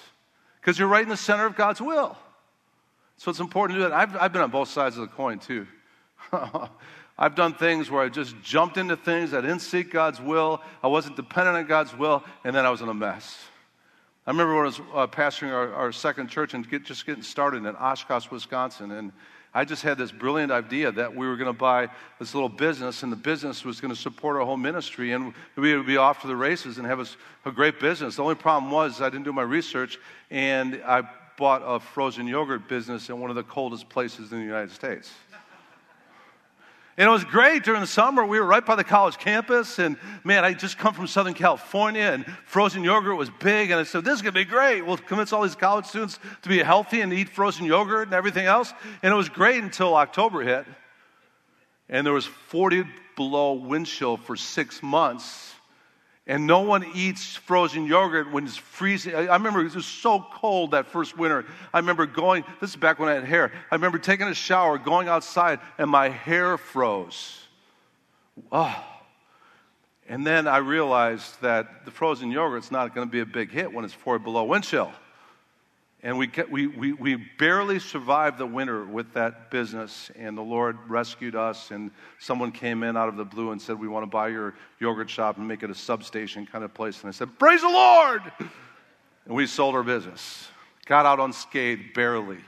because 0.61 0.79
you're 0.79 0.89
right 0.89 1.03
in 1.03 1.11
the 1.11 1.17
center 1.17 1.45
of 1.45 1.57
God's 1.57 1.83
will. 1.83 2.17
So 3.19 3.31
it's 3.31 3.41
important 3.41 3.77
to 3.77 3.85
do 3.85 3.89
that. 3.91 3.93
I've, 3.93 4.17
I've 4.17 4.33
been 4.33 4.43
on 4.43 4.51
both 4.51 4.69
sides 4.69 4.97
of 4.97 5.03
the 5.03 5.15
coin 5.15 5.41
too. 5.41 5.67
I've 7.19 7.35
done 7.35 7.53
things 7.53 7.91
where 7.91 8.03
I 8.03 8.09
just 8.09 8.41
jumped 8.43 8.77
into 8.77 8.97
things. 8.97 9.35
I 9.35 9.41
didn't 9.41 9.61
seek 9.61 9.91
God's 9.91 10.21
will. 10.21 10.63
I 10.83 10.87
wasn't 10.87 11.17
dependent 11.17 11.57
on 11.57 11.67
God's 11.67 11.97
will, 11.97 12.23
and 12.45 12.55
then 12.55 12.65
I 12.65 12.71
was 12.71 12.81
in 12.81 12.89
a 12.89 12.95
mess. 12.95 13.37
I 14.27 14.31
remember 14.31 14.55
when 14.55 14.65
I 14.65 14.67
was 14.67 14.81
uh, 14.95 15.07
pastoring 15.07 15.53
our, 15.53 15.73
our, 15.73 15.91
second 15.91 16.29
church 16.29 16.55
and 16.55 16.69
get, 16.69 16.85
just 16.85 17.07
getting 17.07 17.23
started 17.23 17.65
in 17.65 17.75
Oshkosh, 17.75 18.31
Wisconsin, 18.31 18.93
and 18.93 19.11
I 19.55 19.65
just 19.65 19.83
had 19.83 19.97
this 19.97 20.13
brilliant 20.13 20.53
idea 20.53 20.93
that 20.93 21.17
we 21.17 21.27
were 21.27 21.37
going 21.37 21.53
to 21.53 21.59
buy 21.59 21.89
this 22.21 22.35
little 22.35 22.51
business, 22.51 23.03
and 23.03 23.11
the 23.11 23.17
business 23.17 23.65
was 23.65 23.81
going 23.81 23.93
to 23.93 23.99
support 23.99 24.37
our 24.37 24.45
whole 24.45 24.59
ministry, 24.59 25.13
and 25.13 25.33
we 25.57 25.75
would 25.75 25.87
be 25.87 25.97
off 25.97 26.21
to 26.21 26.27
the 26.27 26.37
races 26.37 26.79
and 26.79 26.87
have 26.87 27.01
a, 27.01 27.07
a 27.49 27.51
great 27.51 27.81
business. 27.81 28.17
The 28.17 28.23
only 28.23 28.35
problem 28.35 28.71
was 28.71 29.01
I 29.01 29.09
didn't 29.09 29.25
do 29.25 29.33
my 29.33 29.43
research, 29.43 29.99
and 30.31 30.81
I 30.87 31.09
bought 31.39 31.63
a 31.65 31.81
frozen 31.81 32.29
yogurt 32.29 32.69
business 32.69 33.09
in 33.09 33.19
one 33.19 33.31
of 33.31 33.37
the 33.37 33.43
coldest 33.43 33.89
places 33.89 34.31
in 34.31 34.41
the 34.41 34.45
United 34.45 34.71
States. 34.71 35.11
And 36.99 37.07
it 37.07 37.11
was 37.11 37.23
great 37.23 37.63
during 37.63 37.81
the 37.81 37.87
summer. 37.87 38.27
We 38.27 38.41
were 38.41 38.45
right 38.45 38.67
by 38.67 38.75
the 38.75 38.83
college 38.83 39.19
campus. 39.19 39.79
And 39.79 39.97
man, 40.25 40.45
I 40.45 40.53
just 40.53 40.79
come 40.79 40.95
from 40.95 41.07
Southern 41.07 41.33
California 41.33 42.03
and 42.03 42.27
frozen 42.45 42.83
yogurt 42.83 43.17
was 43.17 43.31
big. 43.31 43.71
And 43.71 43.79
I 43.79 43.85
said, 43.85 44.05
this 44.05 44.17
is 44.17 44.23
going 44.23 44.35
to 44.35 44.41
be 44.41 44.45
great. 44.45 44.85
We'll 44.85 44.97
convince 44.97 45.33
all 45.33 45.43
these 45.43 45.55
college 45.55 45.87
students 45.87 46.19
to 46.43 46.49
be 46.49 46.59
healthy 46.59 47.01
and 47.01 47.13
eat 47.13 47.29
frozen 47.29 47.67
yogurt 47.67 48.09
and 48.09 48.15
everything 48.15 48.47
else. 48.47 48.75
And 49.05 49.13
it 49.13 49.17
was 49.17 49.29
great 49.29 49.63
until 49.63 49.95
October 49.95 50.43
hit. 50.43 50.67
And 51.89 52.05
there 52.05 52.13
was 52.13 52.27
40 52.27 52.85
below 53.15 53.53
wind 53.53 53.87
chill 53.87 54.17
for 54.17 54.35
six 54.35 54.83
months 54.83 55.55
and 56.29 56.47
no 56.47 56.61
one 56.61 56.85
eats 56.95 57.37
frozen 57.37 57.87
yogurt 57.87 58.31
when 58.31 58.45
it's 58.45 58.59
freezing. 58.59 59.15
I 59.15 59.33
remember 59.33 59.65
it 59.65 59.75
was 59.75 59.87
so 59.87 60.25
cold 60.35 60.73
that 60.73 60.87
first 60.87 61.17
winter. 61.17 61.47
I 61.73 61.79
remember 61.79 62.05
going, 62.05 62.45
this 62.61 62.71
is 62.71 62.77
back 62.77 62.99
when 62.99 63.09
I 63.09 63.15
had 63.15 63.25
hair. 63.25 63.51
I 63.73 63.75
remember 63.75 63.99
taking 63.99 64.29
a 64.29 64.35
shower, 64.35 64.77
going 64.77 65.09
outside, 65.09 65.59
and 65.79 65.91
my 65.91 66.11
hair 66.11 66.59
froze. 66.59 67.41
Oh. 68.53 68.85
And 70.07 70.27
then 70.27 70.47
I 70.47 70.59
realized 70.59 71.41
that 71.41 71.87
the 71.87 71.91
frozen 71.91 72.31
yogurt's 72.31 72.71
not 72.71 72.95
going 72.95 73.07
to 73.07 73.11
be 73.11 73.21
a 73.21 73.27
big 73.27 73.51
hit 73.51 73.73
when 73.73 73.87
it's 73.87 73.95
four 73.95 74.19
below 74.19 74.45
wind 74.45 74.65
chill. 74.65 74.93
And 76.03 76.17
we, 76.17 76.31
we, 76.49 76.67
we, 76.69 76.93
we 76.93 77.17
barely 77.39 77.81
survived 77.81 78.39
the 78.39 78.47
winter 78.47 78.85
with 78.85 79.13
that 79.15 79.51
business, 79.51 80.13
and 80.17 80.39
the 80.39 80.43
Lord 80.43 80.79
rescued 80.87 81.35
us. 81.35 81.73
And 81.73 81.91
someone 82.21 82.53
came 82.53 82.85
in 82.85 82.97
out 82.97 83.09
of 83.09 83.17
the 83.17 83.25
blue 83.25 83.51
and 83.51 83.61
said, 83.61 83.81
We 83.81 83.89
want 83.89 84.05
to 84.05 84.09
buy 84.09 84.29
your 84.29 84.55
yogurt 84.79 85.11
shop 85.11 85.39
and 85.39 85.49
make 85.49 85.65
it 85.65 85.71
a 85.71 85.75
substation 85.75 86.47
kind 86.47 86.63
of 86.63 86.73
place. 86.73 87.01
And 87.01 87.09
I 87.09 87.13
said, 87.13 87.37
Praise 87.39 87.63
the 87.63 87.69
Lord! 87.69 88.23
And 89.27 89.35
we 89.35 89.47
sold 89.47 89.75
our 89.75 89.83
business. 89.83 90.49
Got 90.87 91.05
out 91.05 91.19
unscathed, 91.19 91.95
barely. 91.95 92.39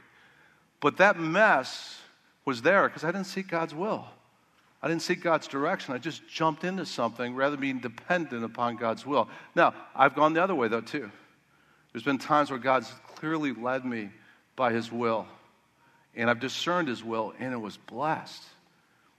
But 0.80 0.96
that 0.98 1.18
mess 1.18 2.00
was 2.44 2.62
there 2.62 2.88
because 2.88 3.04
I 3.04 3.12
didn't 3.12 3.26
seek 3.26 3.48
God's 3.48 3.74
will. 3.74 4.06
I 4.82 4.88
didn't 4.88 5.02
seek 5.02 5.22
God's 5.22 5.46
direction. 5.46 5.92
I 5.92 5.98
just 5.98 6.26
jumped 6.26 6.64
into 6.64 6.86
something 6.86 7.34
rather 7.34 7.50
than 7.50 7.60
being 7.60 7.80
dependent 7.80 8.44
upon 8.44 8.76
God's 8.76 9.04
will. 9.04 9.28
Now, 9.54 9.74
I've 9.94 10.14
gone 10.14 10.32
the 10.32 10.42
other 10.42 10.54
way, 10.54 10.68
though, 10.68 10.80
too. 10.80 11.10
There's 11.92 12.04
been 12.04 12.18
times 12.18 12.50
where 12.50 12.58
God's 12.58 12.90
clearly 13.20 13.52
led 13.52 13.84
me 13.84 14.08
by 14.56 14.72
His 14.72 14.90
will, 14.90 15.26
and 16.16 16.28
I've 16.30 16.40
discerned 16.40 16.88
His 16.88 17.04
will, 17.04 17.34
and 17.38 17.52
it 17.52 17.60
was 17.60 17.76
blessed. 17.76 18.42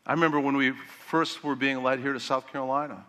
I 0.05 0.13
remember 0.13 0.39
when 0.39 0.57
we 0.57 0.71
first 1.07 1.43
were 1.43 1.55
being 1.55 1.83
led 1.83 1.99
here 1.99 2.11
to 2.11 2.19
South 2.19 2.47
Carolina 2.47 3.05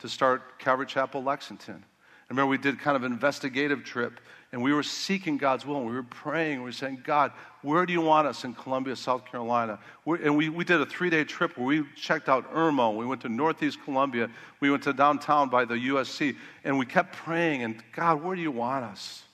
to 0.00 0.08
start 0.08 0.58
Calvary 0.58 0.86
Chapel 0.86 1.22
Lexington. 1.22 1.82
I 1.82 2.26
remember 2.28 2.50
we 2.50 2.58
did 2.58 2.78
kind 2.78 2.96
of 2.96 3.04
an 3.04 3.12
investigative 3.12 3.84
trip 3.84 4.20
and 4.54 4.62
we 4.62 4.72
were 4.72 4.84
seeking 4.84 5.36
God's 5.36 5.66
will, 5.66 5.78
and 5.78 5.86
we 5.86 5.92
were 5.92 6.04
praying. 6.04 6.52
and 6.52 6.62
We 6.62 6.68
were 6.68 6.72
saying, 6.72 7.02
God, 7.04 7.32
where 7.62 7.84
do 7.84 7.92
you 7.92 8.00
want 8.00 8.28
us 8.28 8.44
in 8.44 8.54
Columbia, 8.54 8.94
South 8.94 9.26
Carolina? 9.26 9.80
We're, 10.04 10.14
and 10.18 10.36
we, 10.36 10.48
we 10.48 10.62
did 10.62 10.80
a 10.80 10.86
three 10.86 11.10
day 11.10 11.24
trip 11.24 11.58
where 11.58 11.66
we 11.66 11.82
checked 11.96 12.28
out 12.28 12.48
Irmo. 12.54 12.94
We 12.94 13.04
went 13.04 13.20
to 13.22 13.28
Northeast 13.28 13.78
Columbia. 13.84 14.30
We 14.60 14.70
went 14.70 14.84
to 14.84 14.92
downtown 14.92 15.48
by 15.48 15.64
the 15.64 15.74
USC, 15.74 16.36
and 16.62 16.78
we 16.78 16.86
kept 16.86 17.16
praying, 17.16 17.64
and 17.64 17.82
God, 17.96 18.22
where 18.22 18.36
do 18.36 18.42
you 18.42 18.52
want 18.52 18.84
us? 18.84 19.24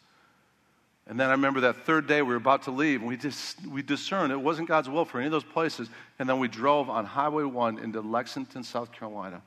And 1.11 1.19
then 1.19 1.27
I 1.27 1.33
remember 1.33 1.63
that 1.63 1.85
third 1.85 2.07
day 2.07 2.23
we 2.23 2.29
were 2.29 2.37
about 2.37 2.63
to 2.63 2.71
leave, 2.71 3.01
and 3.01 3.09
we 3.09 3.17
just 3.17 3.67
we 3.67 3.83
discerned 3.83 4.31
it 4.33 4.41
wasn't 4.41 4.69
God's 4.69 4.89
will 4.89 5.05
for 5.05 5.19
any 5.19 5.27
of 5.27 5.33
those 5.33 5.43
places. 5.43 5.89
And 6.21 6.29
then 6.29 6.39
we 6.39 6.47
drove 6.47 6.89
on 6.89 7.05
Highway 7.05 7.43
1 7.43 7.81
into 7.81 8.01
Lexington, 8.01 8.63
South 8.63 8.93
Carolina. 8.93 9.43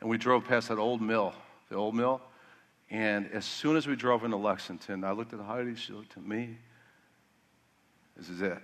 And 0.00 0.08
we 0.08 0.18
drove 0.18 0.44
past 0.44 0.68
that 0.68 0.78
old 0.78 1.02
mill, 1.02 1.34
the 1.68 1.74
old 1.74 1.96
mill. 1.96 2.20
And 2.90 3.28
as 3.32 3.44
soon 3.44 3.76
as 3.76 3.88
we 3.88 3.96
drove 3.96 4.22
into 4.22 4.36
Lexington, 4.36 5.02
I 5.02 5.10
looked 5.10 5.32
at 5.32 5.40
Heidi, 5.40 5.74
she 5.74 5.92
looked 5.92 6.16
at 6.16 6.24
me. 6.24 6.56
This 8.16 8.28
is 8.28 8.40
it. 8.40 8.62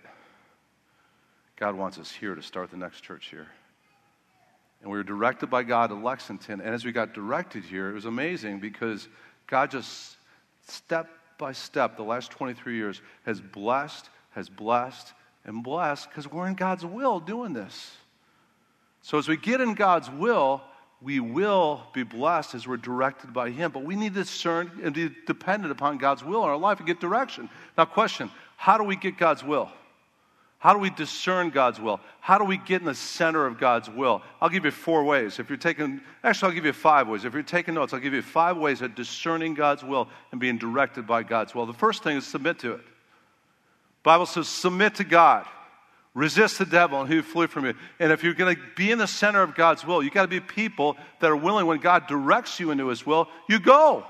God 1.56 1.74
wants 1.74 1.98
us 1.98 2.12
here 2.12 2.36
to 2.36 2.42
start 2.42 2.70
the 2.70 2.76
next 2.76 3.00
church 3.00 3.26
here. 3.28 3.48
And 4.82 4.90
we 4.92 4.96
were 4.96 5.02
directed 5.02 5.50
by 5.50 5.64
God 5.64 5.88
to 5.88 5.96
Lexington. 5.96 6.60
And 6.60 6.72
as 6.72 6.84
we 6.84 6.92
got 6.92 7.12
directed 7.12 7.64
here, 7.64 7.90
it 7.90 7.94
was 7.94 8.04
amazing 8.04 8.60
because 8.60 9.08
God 9.48 9.72
just 9.72 10.16
step 10.68 11.08
by 11.40 11.52
step, 11.52 11.96
the 11.96 12.04
last 12.04 12.30
23 12.30 12.76
years, 12.76 13.00
has 13.24 13.40
blessed, 13.40 14.08
has 14.30 14.48
blessed, 14.48 15.12
and 15.44 15.64
blessed 15.64 16.08
because 16.08 16.30
we're 16.30 16.46
in 16.46 16.54
God's 16.54 16.86
will 16.86 17.18
doing 17.18 17.52
this. 17.52 17.96
So 19.02 19.18
as 19.18 19.26
we 19.26 19.36
get 19.36 19.60
in 19.60 19.74
God's 19.74 20.08
will, 20.10 20.62
we 21.02 21.18
will 21.18 21.82
be 21.94 22.02
blessed 22.02 22.54
as 22.54 22.68
we're 22.68 22.76
directed 22.76 23.32
by 23.32 23.50
Him. 23.50 23.72
But 23.72 23.84
we 23.84 23.96
need 23.96 24.14
to 24.14 24.20
discern 24.20 24.70
and 24.82 24.94
be 24.94 25.10
dependent 25.26 25.72
upon 25.72 25.98
God's 25.98 26.22
will 26.22 26.44
in 26.44 26.50
our 26.50 26.58
life 26.58 26.78
and 26.78 26.86
get 26.86 27.00
direction. 27.00 27.48
Now, 27.76 27.86
question 27.86 28.30
how 28.56 28.76
do 28.76 28.84
we 28.84 28.94
get 28.94 29.16
God's 29.16 29.42
will? 29.42 29.70
How 30.60 30.74
do 30.74 30.78
we 30.78 30.90
discern 30.90 31.48
God's 31.48 31.80
will? 31.80 32.00
How 32.20 32.36
do 32.36 32.44
we 32.44 32.58
get 32.58 32.82
in 32.82 32.86
the 32.86 32.94
center 32.94 33.46
of 33.46 33.58
God's 33.58 33.88
will? 33.88 34.20
I'll 34.42 34.50
give 34.50 34.66
you 34.66 34.70
four 34.70 35.04
ways. 35.04 35.38
If 35.38 35.48
you're 35.48 35.56
taking, 35.56 36.02
actually, 36.22 36.48
I'll 36.48 36.54
give 36.54 36.66
you 36.66 36.74
five 36.74 37.08
ways. 37.08 37.24
If 37.24 37.32
you're 37.32 37.42
taking 37.42 37.72
notes, 37.72 37.94
I'll 37.94 38.00
give 38.00 38.12
you 38.12 38.20
five 38.20 38.58
ways 38.58 38.82
of 38.82 38.94
discerning 38.94 39.54
God's 39.54 39.82
will 39.82 40.06
and 40.32 40.38
being 40.38 40.58
directed 40.58 41.06
by 41.06 41.22
God's 41.22 41.54
will. 41.54 41.64
The 41.64 41.72
first 41.72 42.02
thing 42.02 42.18
is 42.18 42.26
submit 42.26 42.58
to 42.58 42.72
it. 42.72 42.82
Bible 44.02 44.26
says 44.26 44.48
submit 44.48 44.96
to 44.96 45.04
God. 45.04 45.46
Resist 46.12 46.58
the 46.58 46.66
devil 46.66 47.00
and 47.00 47.08
he 47.08 47.16
will 47.16 47.22
flee 47.22 47.46
from 47.46 47.64
you. 47.64 47.74
And 47.98 48.12
if 48.12 48.22
you're 48.22 48.34
going 48.34 48.54
to 48.54 48.62
be 48.76 48.90
in 48.90 48.98
the 48.98 49.06
center 49.06 49.42
of 49.42 49.54
God's 49.54 49.86
will, 49.86 50.02
you've 50.02 50.12
got 50.12 50.22
to 50.22 50.28
be 50.28 50.40
people 50.40 50.98
that 51.20 51.30
are 51.30 51.36
willing 51.36 51.64
when 51.64 51.78
God 51.78 52.06
directs 52.06 52.60
you 52.60 52.70
into 52.70 52.88
his 52.88 53.06
will, 53.06 53.28
you 53.48 53.60
go 53.60 54.04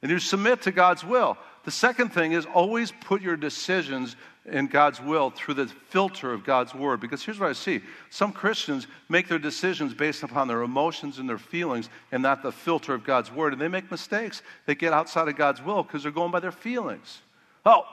and 0.00 0.10
you 0.10 0.18
submit 0.18 0.62
to 0.62 0.72
God's 0.72 1.04
will. 1.04 1.36
The 1.64 1.70
second 1.70 2.10
thing 2.10 2.32
is 2.32 2.46
always 2.46 2.92
put 2.92 3.22
your 3.22 3.36
decisions 3.36 4.16
in 4.44 4.66
God's 4.66 5.00
will 5.00 5.30
through 5.30 5.54
the 5.54 5.66
filter 5.66 6.32
of 6.32 6.44
God's 6.44 6.74
word. 6.74 7.00
Because 7.00 7.22
here's 7.22 7.40
what 7.40 7.48
I 7.48 7.54
see 7.54 7.80
some 8.10 8.32
Christians 8.32 8.86
make 9.08 9.28
their 9.28 9.38
decisions 9.38 9.94
based 9.94 10.22
upon 10.22 10.46
their 10.46 10.62
emotions 10.62 11.18
and 11.18 11.28
their 11.28 11.38
feelings 11.38 11.88
and 12.12 12.22
not 12.22 12.42
the 12.42 12.52
filter 12.52 12.92
of 12.92 13.04
God's 13.04 13.32
word. 13.32 13.54
And 13.54 13.62
they 13.62 13.68
make 13.68 13.90
mistakes. 13.90 14.42
They 14.66 14.74
get 14.74 14.92
outside 14.92 15.28
of 15.28 15.36
God's 15.36 15.62
will 15.62 15.82
because 15.82 16.02
they're 16.02 16.12
going 16.12 16.30
by 16.30 16.40
their 16.40 16.52
feelings. 16.52 17.22
Oh, 17.64 17.86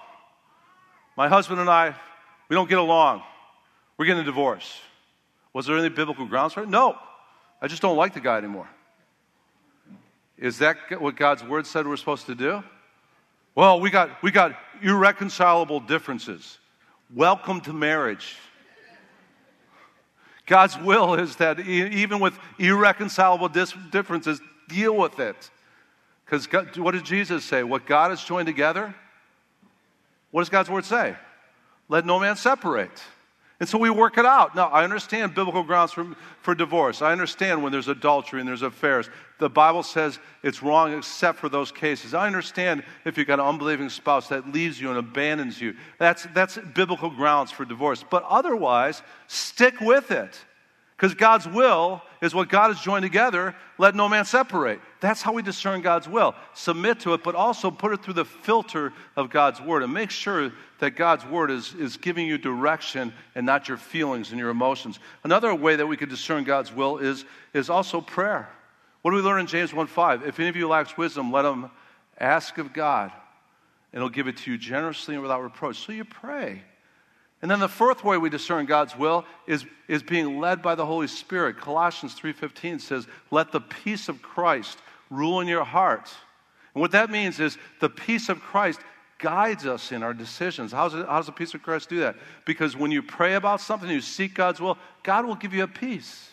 my 1.16 1.30
husband 1.30 1.62
and 1.62 1.70
I, 1.70 1.96
we 2.50 2.56
don't 2.56 2.70
get 2.70 2.80
along. 2.80 3.24
We're 3.98 4.06
getting 4.06 4.24
a 4.24 4.26
divorce. 4.26 4.80
Was 5.54 5.66
there 5.66 5.78
any 5.78 5.90
biblical 5.90 6.26
grounds 6.26 6.54
for 6.54 6.64
it? 6.64 6.70
No. 6.70 6.98
I 7.62 7.68
just 7.68 7.82
don't 7.82 7.96
like 7.96 8.14
the 8.14 8.20
guy 8.20 8.38
anymore. 8.38 8.68
Is 10.38 10.58
that 10.58 10.78
what 11.00 11.16
God's 11.16 11.44
word 11.44 11.68
said 11.68 11.88
we're 11.88 11.98
supposed 11.98 12.26
to 12.26 12.36
do? 12.36 12.64
Well, 13.54 13.82
we 13.82 13.90
got, 13.90 14.24
we 14.24 14.32
got 14.32 14.58
irreconcilable 14.82 15.82
differences. 15.82 16.58
Welcome 17.14 17.60
to 17.62 17.74
marriage. 17.74 18.38
God's 20.46 20.78
will 20.78 21.16
is 21.16 21.36
that 21.38 21.60
even 21.60 22.20
with 22.20 22.38
irreconcilable 22.58 23.50
differences, 23.50 24.40
deal 24.70 24.96
with 24.96 25.20
it. 25.20 25.50
Because 26.26 26.46
what 26.78 26.92
did 26.92 27.04
Jesus 27.04 27.44
say? 27.44 27.64
What 27.64 27.86
God 27.86 28.12
has 28.12 28.24
joined 28.24 28.48
together, 28.48 28.96
what 30.32 30.42
does 30.42 30.50
God's 30.50 30.70
word 30.70 30.86
say? 30.86 31.16
Let 31.90 32.06
no 32.06 32.20
man 32.20 32.38
separate. 32.38 33.04
And 33.62 33.70
so 33.70 33.78
we 33.78 33.92
work 33.92 34.18
it 34.18 34.26
out. 34.26 34.56
Now, 34.56 34.70
I 34.70 34.84
understand 34.84 35.36
biblical 35.36 35.62
grounds 35.62 35.92
for, 35.92 36.16
for 36.42 36.56
divorce. 36.56 37.04
I 37.04 37.12
understand 37.12 37.62
when 37.62 37.72
there's 37.72 37.90
adultery 37.90 38.40
and 38.40 38.50
there's 38.50 38.64
affairs. 38.64 39.08
The 39.38 39.52
Bible 39.52 39.84
says 39.84 40.18
it's 40.42 40.64
wrong 40.64 40.98
except 40.98 41.38
for 41.38 41.48
those 41.48 41.72
cases. 41.72 42.16
I 42.16 42.26
understand 42.26 42.84
if 43.06 43.20
you've 43.20 43.28
got 43.28 43.40
an 43.40 43.46
unbelieving 43.46 43.90
spouse 43.90 44.30
that 44.30 44.52
leaves 44.52 44.82
you 44.82 44.90
and 44.90 44.98
abandons 44.98 45.62
you. 45.62 45.76
That's, 46.00 46.26
that's 46.34 46.58
biblical 46.74 47.12
grounds 47.12 47.52
for 47.52 47.64
divorce. 47.64 48.04
But 48.10 48.24
otherwise, 48.24 49.04
stick 49.28 49.80
with 49.80 50.10
it. 50.10 50.44
Because 51.02 51.16
God's 51.16 51.48
will 51.48 52.04
is 52.22 52.36
what 52.36 52.48
God 52.48 52.68
has 52.68 52.80
joined 52.80 53.02
together, 53.02 53.56
let 53.80 53.96
no 53.96 54.08
man 54.08 54.24
separate. 54.24 54.80
That's 55.00 55.24
how 55.24 55.34
we 55.34 55.42
discern 55.42 55.82
God's 55.82 56.08
will. 56.08 56.36
Submit 56.54 57.00
to 57.00 57.16
it, 57.16 57.24
but 57.24 57.34
also 57.34 57.72
put 57.72 57.92
it 57.92 58.04
through 58.04 58.14
the 58.14 58.26
filter 58.26 58.94
of 59.16 59.32
God's 59.32 59.60
word 59.60 59.82
and 59.82 59.92
make 59.92 60.12
sure 60.12 60.54
that 60.78 60.92
God's 60.92 61.26
word 61.26 61.50
is, 61.50 61.74
is 61.74 61.98
giving 61.98 62.28
you 62.28 62.38
direction 62.38 63.14
and 63.34 63.48
not 63.48 63.68
your 63.68 63.78
feelings 63.78 64.30
and 64.30 64.38
your 64.38 64.52
emotions. 64.52 65.00
Another 65.24 65.56
way 65.56 65.76
that 65.76 65.88
we 65.88 65.98
could 65.98 66.10
discern 66.10 66.44
God's 66.44 66.72
will 66.72 67.00
is, 67.00 67.26
is 67.56 67.72
also 67.72 68.00
prayer. 68.00 68.48
What 69.02 69.10
do 69.10 69.18
we 69.18 69.24
learn 69.24 69.40
in 69.40 69.48
James 69.48 69.74
1 69.74 69.88
5? 69.88 70.28
If 70.28 70.40
any 70.40 70.50
of 70.50 70.56
you 70.56 70.68
lacks 70.68 70.96
wisdom, 71.00 71.32
let 71.32 71.46
him 71.46 71.72
ask 72.20 72.60
of 72.60 72.74
God, 72.74 73.12
and 73.92 74.04
he'll 74.04 74.10
give 74.10 74.28
it 74.28 74.38
to 74.38 74.52
you 74.52 74.58
generously 74.60 75.16
and 75.16 75.24
without 75.24 75.42
reproach. 75.42 75.78
So 75.78 75.94
you 75.94 76.06
pray. 76.06 76.62
And 77.42 77.50
then 77.50 77.60
the 77.60 77.68
fourth 77.68 78.04
way 78.04 78.18
we 78.18 78.30
discern 78.30 78.66
God's 78.68 78.96
will 78.96 79.26
is, 79.48 79.66
is 79.88 80.04
being 80.04 80.40
led 80.40 80.62
by 80.62 80.76
the 80.76 80.86
Holy 80.86 81.08
Spirit. 81.08 81.58
Colossians 81.58 82.14
3.15 82.20 82.80
says, 82.80 83.08
let 83.32 83.52
the 83.52 83.62
peace 83.62 84.10
of 84.10 84.22
Christ 84.22 84.78
rule 85.10 85.40
in 85.40 85.48
your 85.48 85.64
heart. 85.64 86.12
And 86.74 86.82
what 86.82 86.92
that 86.92 87.10
means 87.10 87.40
is 87.40 87.58
the 87.80 87.90
peace 87.90 88.30
of 88.30 88.40
Christ 88.40 88.80
guides 89.18 89.66
us 89.66 89.92
in 89.92 90.04
our 90.04 90.14
decisions. 90.14 90.72
How 90.72 90.90
does 90.90 91.26
the 91.26 91.32
peace 91.32 91.54
of 91.54 91.62
Christ 91.62 91.90
do 91.90 92.00
that? 92.00 92.16
Because 92.46 92.78
when 92.78 92.92
you 92.92 93.02
pray 93.02 93.36
about 93.36 93.62
something, 93.62 93.90
you 93.90 94.02
seek 94.02 94.34
God's 94.36 94.60
will, 94.60 94.78
God 95.04 95.26
will 95.26 95.36
give 95.36 95.54
you 95.54 95.64
a 95.64 95.68
peace. 95.68 96.30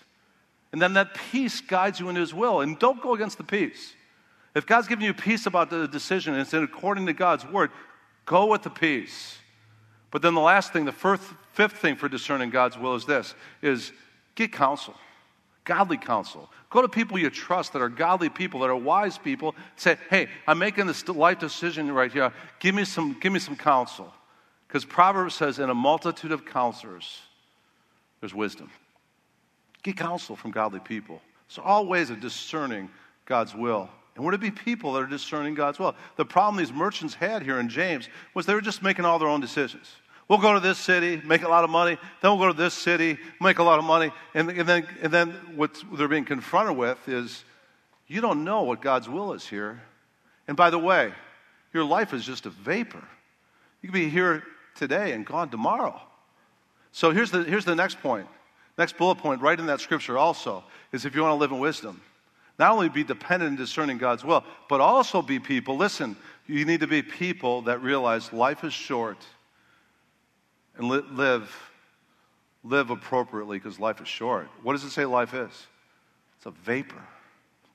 And 0.72 0.80
then 0.80 0.92
that 0.94 1.14
peace 1.14 1.60
guides 1.60 2.00
you 2.00 2.08
in 2.08 2.16
His 2.16 2.34
will. 2.34 2.60
And 2.60 2.78
don't 2.78 3.02
go 3.02 3.14
against 3.14 3.38
the 3.38 3.44
peace. 3.44 3.94
If 4.54 4.66
God's 4.66 4.88
giving 4.88 5.04
you 5.04 5.14
peace 5.14 5.46
about 5.46 5.70
the 5.70 5.86
decision 5.86 6.34
and 6.34 6.42
it's 6.42 6.52
in 6.52 6.62
according 6.62 7.06
to 7.06 7.12
God's 7.12 7.46
word, 7.46 7.70
go 8.26 8.46
with 8.46 8.62
the 8.62 8.70
peace. 8.70 9.38
But 10.10 10.22
then 10.22 10.34
the 10.34 10.40
last 10.40 10.72
thing, 10.72 10.84
the 10.84 10.92
first, 10.92 11.22
fifth 11.52 11.78
thing 11.78 11.96
for 11.96 12.08
discerning 12.08 12.50
God's 12.50 12.78
will 12.78 12.94
is 12.94 13.04
this, 13.04 13.34
is 13.62 13.92
get 14.34 14.52
counsel, 14.52 14.94
godly 15.64 15.98
counsel. 15.98 16.48
Go 16.70 16.82
to 16.82 16.88
people 16.88 17.18
you 17.18 17.30
trust 17.30 17.72
that 17.72 17.82
are 17.82 17.88
godly 17.88 18.28
people, 18.28 18.60
that 18.60 18.70
are 18.70 18.76
wise 18.76 19.18
people. 19.18 19.54
Say, 19.76 19.96
hey, 20.10 20.28
I'm 20.46 20.58
making 20.58 20.86
this 20.86 21.06
life 21.08 21.38
decision 21.38 21.90
right 21.92 22.12
here. 22.12 22.32
Give 22.58 22.74
me 22.74 22.84
some, 22.84 23.18
give 23.20 23.32
me 23.32 23.38
some 23.38 23.56
counsel. 23.56 24.12
Because 24.66 24.84
Proverbs 24.84 25.34
says, 25.34 25.58
in 25.58 25.70
a 25.70 25.74
multitude 25.74 26.32
of 26.32 26.44
counselors, 26.44 27.20
there's 28.20 28.34
wisdom. 28.34 28.70
Get 29.82 29.96
counsel 29.96 30.36
from 30.36 30.50
godly 30.50 30.80
people. 30.80 31.22
So 31.48 31.62
all 31.62 31.86
ways 31.86 32.10
of 32.10 32.20
discerning 32.20 32.90
God's 33.24 33.54
will. 33.54 33.88
And 34.18 34.24
we're 34.24 34.32
to 34.32 34.38
be 34.38 34.50
people 34.50 34.94
that 34.94 35.02
are 35.04 35.06
discerning 35.06 35.54
God's 35.54 35.78
will. 35.78 35.94
The 36.16 36.24
problem 36.24 36.56
these 36.56 36.72
merchants 36.72 37.14
had 37.14 37.40
here 37.40 37.60
in 37.60 37.68
James 37.68 38.08
was 38.34 38.46
they 38.46 38.54
were 38.54 38.60
just 38.60 38.82
making 38.82 39.04
all 39.04 39.20
their 39.20 39.28
own 39.28 39.40
decisions. 39.40 39.94
We'll 40.26 40.40
go 40.40 40.54
to 40.54 40.60
this 40.60 40.76
city, 40.76 41.22
make 41.24 41.42
a 41.42 41.48
lot 41.48 41.62
of 41.62 41.70
money. 41.70 41.96
Then 42.20 42.32
we'll 42.32 42.40
go 42.40 42.52
to 42.52 42.58
this 42.58 42.74
city, 42.74 43.16
make 43.40 43.60
a 43.60 43.62
lot 43.62 43.78
of 43.78 43.84
money. 43.84 44.10
And, 44.34 44.50
and, 44.50 44.68
then, 44.68 44.88
and 45.02 45.12
then 45.12 45.30
what 45.54 45.80
they're 45.92 46.08
being 46.08 46.24
confronted 46.24 46.76
with 46.76 46.98
is 47.08 47.44
you 48.08 48.20
don't 48.20 48.42
know 48.42 48.62
what 48.62 48.82
God's 48.82 49.08
will 49.08 49.34
is 49.34 49.46
here. 49.46 49.80
And 50.48 50.56
by 50.56 50.70
the 50.70 50.80
way, 50.80 51.12
your 51.72 51.84
life 51.84 52.12
is 52.12 52.24
just 52.24 52.44
a 52.44 52.50
vapor. 52.50 53.04
You 53.82 53.90
can 53.90 54.00
be 54.00 54.08
here 54.08 54.42
today 54.74 55.12
and 55.12 55.24
gone 55.24 55.48
tomorrow. 55.48 56.02
So 56.90 57.12
here's 57.12 57.30
the, 57.30 57.44
here's 57.44 57.64
the 57.64 57.76
next 57.76 58.02
point. 58.02 58.26
Next 58.76 58.96
bullet 58.96 59.18
point, 59.18 59.42
right 59.42 59.58
in 59.58 59.66
that 59.66 59.80
scripture 59.80 60.18
also, 60.18 60.64
is 60.90 61.04
if 61.04 61.14
you 61.14 61.22
want 61.22 61.30
to 61.30 61.36
live 61.36 61.52
in 61.52 61.60
wisdom. 61.60 62.00
Not 62.58 62.72
only 62.72 62.88
be 62.88 63.04
dependent 63.04 63.50
in 63.50 63.56
discerning 63.56 63.98
God's 63.98 64.24
will, 64.24 64.44
but 64.68 64.80
also 64.80 65.22
be 65.22 65.38
people. 65.38 65.76
Listen, 65.76 66.16
you 66.46 66.64
need 66.64 66.80
to 66.80 66.86
be 66.86 67.02
people 67.02 67.62
that 67.62 67.82
realize 67.82 68.32
life 68.32 68.64
is 68.64 68.72
short 68.72 69.18
and 70.76 70.88
li- 70.88 71.04
live 71.10 71.54
live 72.64 72.90
appropriately 72.90 73.58
because 73.58 73.78
life 73.78 74.00
is 74.00 74.08
short. 74.08 74.48
What 74.62 74.72
does 74.72 74.84
it 74.84 74.90
say 74.90 75.04
life 75.04 75.32
is? 75.32 75.66
It's 76.36 76.46
a 76.46 76.50
vapor. 76.50 77.02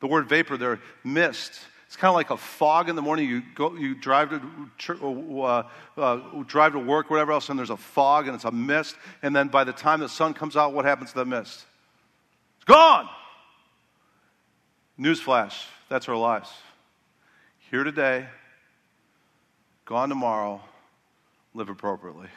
The 0.01 0.07
word 0.07 0.27
vapor 0.27 0.57
there, 0.57 0.79
mist. 1.03 1.53
It's 1.87 1.95
kind 1.95 2.09
of 2.09 2.15
like 2.15 2.31
a 2.31 2.37
fog 2.37 2.89
in 2.89 2.95
the 2.95 3.01
morning. 3.01 3.29
You 3.29 3.43
go, 3.55 3.75
you 3.75 3.95
drive 3.95 4.41
to 4.79 5.41
uh, 5.41 5.63
uh, 5.97 6.43
drive 6.45 6.73
to 6.73 6.79
work, 6.79 7.09
whatever 7.09 7.31
else, 7.31 7.49
and 7.49 7.57
there's 7.57 7.69
a 7.69 7.77
fog 7.77 8.27
and 8.27 8.35
it's 8.35 8.45
a 8.45 8.51
mist. 8.51 8.95
And 9.21 9.35
then 9.35 9.47
by 9.47 9.63
the 9.63 9.73
time 9.73 9.99
the 9.99 10.09
sun 10.09 10.33
comes 10.33 10.57
out, 10.57 10.73
what 10.73 10.85
happens 10.85 11.11
to 11.11 11.19
the 11.19 11.25
mist? 11.25 11.63
It's 12.57 12.65
gone. 12.65 13.07
Newsflash: 14.99 15.65
That's 15.89 16.07
our 16.07 16.15
lives. 16.15 16.49
Here 17.71 17.83
today, 17.83 18.27
gone 19.85 20.09
tomorrow. 20.09 20.61
Live 21.55 21.69
appropriately. 21.69 22.29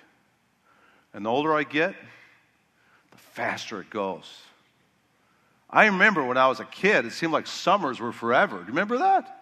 And 1.14 1.25
the 1.25 1.31
older 1.31 1.55
I 1.55 1.62
get, 1.62 1.95
the 3.11 3.19
faster 3.19 3.81
it 3.81 3.88
goes. 3.88 4.42
I 5.71 5.87
remember 5.87 6.23
when 6.25 6.37
I 6.37 6.49
was 6.49 6.61
a 6.61 6.64
kid, 6.64 7.07
it 7.07 7.12
seemed 7.12 7.33
like 7.33 7.47
summers 7.47 7.99
were 7.99 8.12
forever. 8.12 8.57
Do 8.57 8.62
you 8.62 8.69
remember 8.69 8.99
that? 8.99 9.37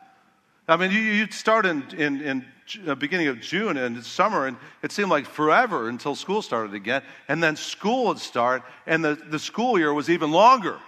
I 0.66 0.76
mean, 0.76 0.90
you, 0.90 0.98
you'd 0.98 1.34
start 1.34 1.66
in, 1.66 1.82
in, 1.96 2.20
in 2.22 2.44
the 2.84 2.92
uh, 2.92 2.94
beginning 2.94 3.28
of 3.28 3.40
June 3.40 3.76
and 3.76 3.98
it's 3.98 4.08
summer, 4.08 4.46
and 4.46 4.56
it 4.82 4.92
seemed 4.92 5.10
like 5.10 5.26
forever 5.26 5.88
until 5.88 6.14
school 6.14 6.40
started 6.40 6.72
again. 6.72 7.02
And 7.28 7.42
then 7.42 7.56
school 7.56 8.06
would 8.06 8.18
start, 8.18 8.62
and 8.86 9.04
the, 9.04 9.14
the 9.14 9.38
school 9.38 9.78
year 9.78 9.92
was 9.92 10.08
even 10.08 10.30
longer. 10.30 10.78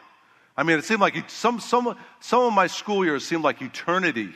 I 0.56 0.62
mean, 0.62 0.78
it 0.78 0.84
seemed 0.84 1.00
like 1.00 1.28
some, 1.28 1.60
some, 1.60 1.96
some 2.20 2.42
of 2.42 2.52
my 2.52 2.66
school 2.66 3.04
years 3.04 3.26
seemed 3.26 3.44
like 3.44 3.60
eternity. 3.60 4.30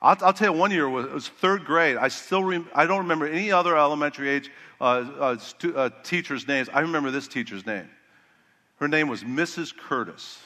I'll, 0.00 0.16
I'll 0.20 0.32
tell 0.32 0.52
you, 0.52 0.58
one 0.58 0.70
year 0.70 0.88
was, 0.88 1.06
was 1.06 1.28
third 1.28 1.64
grade. 1.64 1.96
I 1.96 2.08
still 2.08 2.64
I 2.74 2.86
don't 2.86 2.98
remember 2.98 3.26
any 3.26 3.50
other 3.50 3.76
elementary 3.76 4.28
age 4.28 4.50
uh, 4.80 4.84
uh, 4.84 5.38
stu, 5.38 5.76
uh, 5.76 5.90
teachers' 6.04 6.46
names. 6.46 6.68
I 6.72 6.80
remember 6.80 7.10
this 7.10 7.26
teacher's 7.26 7.66
name. 7.66 7.88
Her 8.76 8.88
name 8.88 9.08
was 9.08 9.24
Mrs. 9.24 9.76
Curtis. 9.76 10.38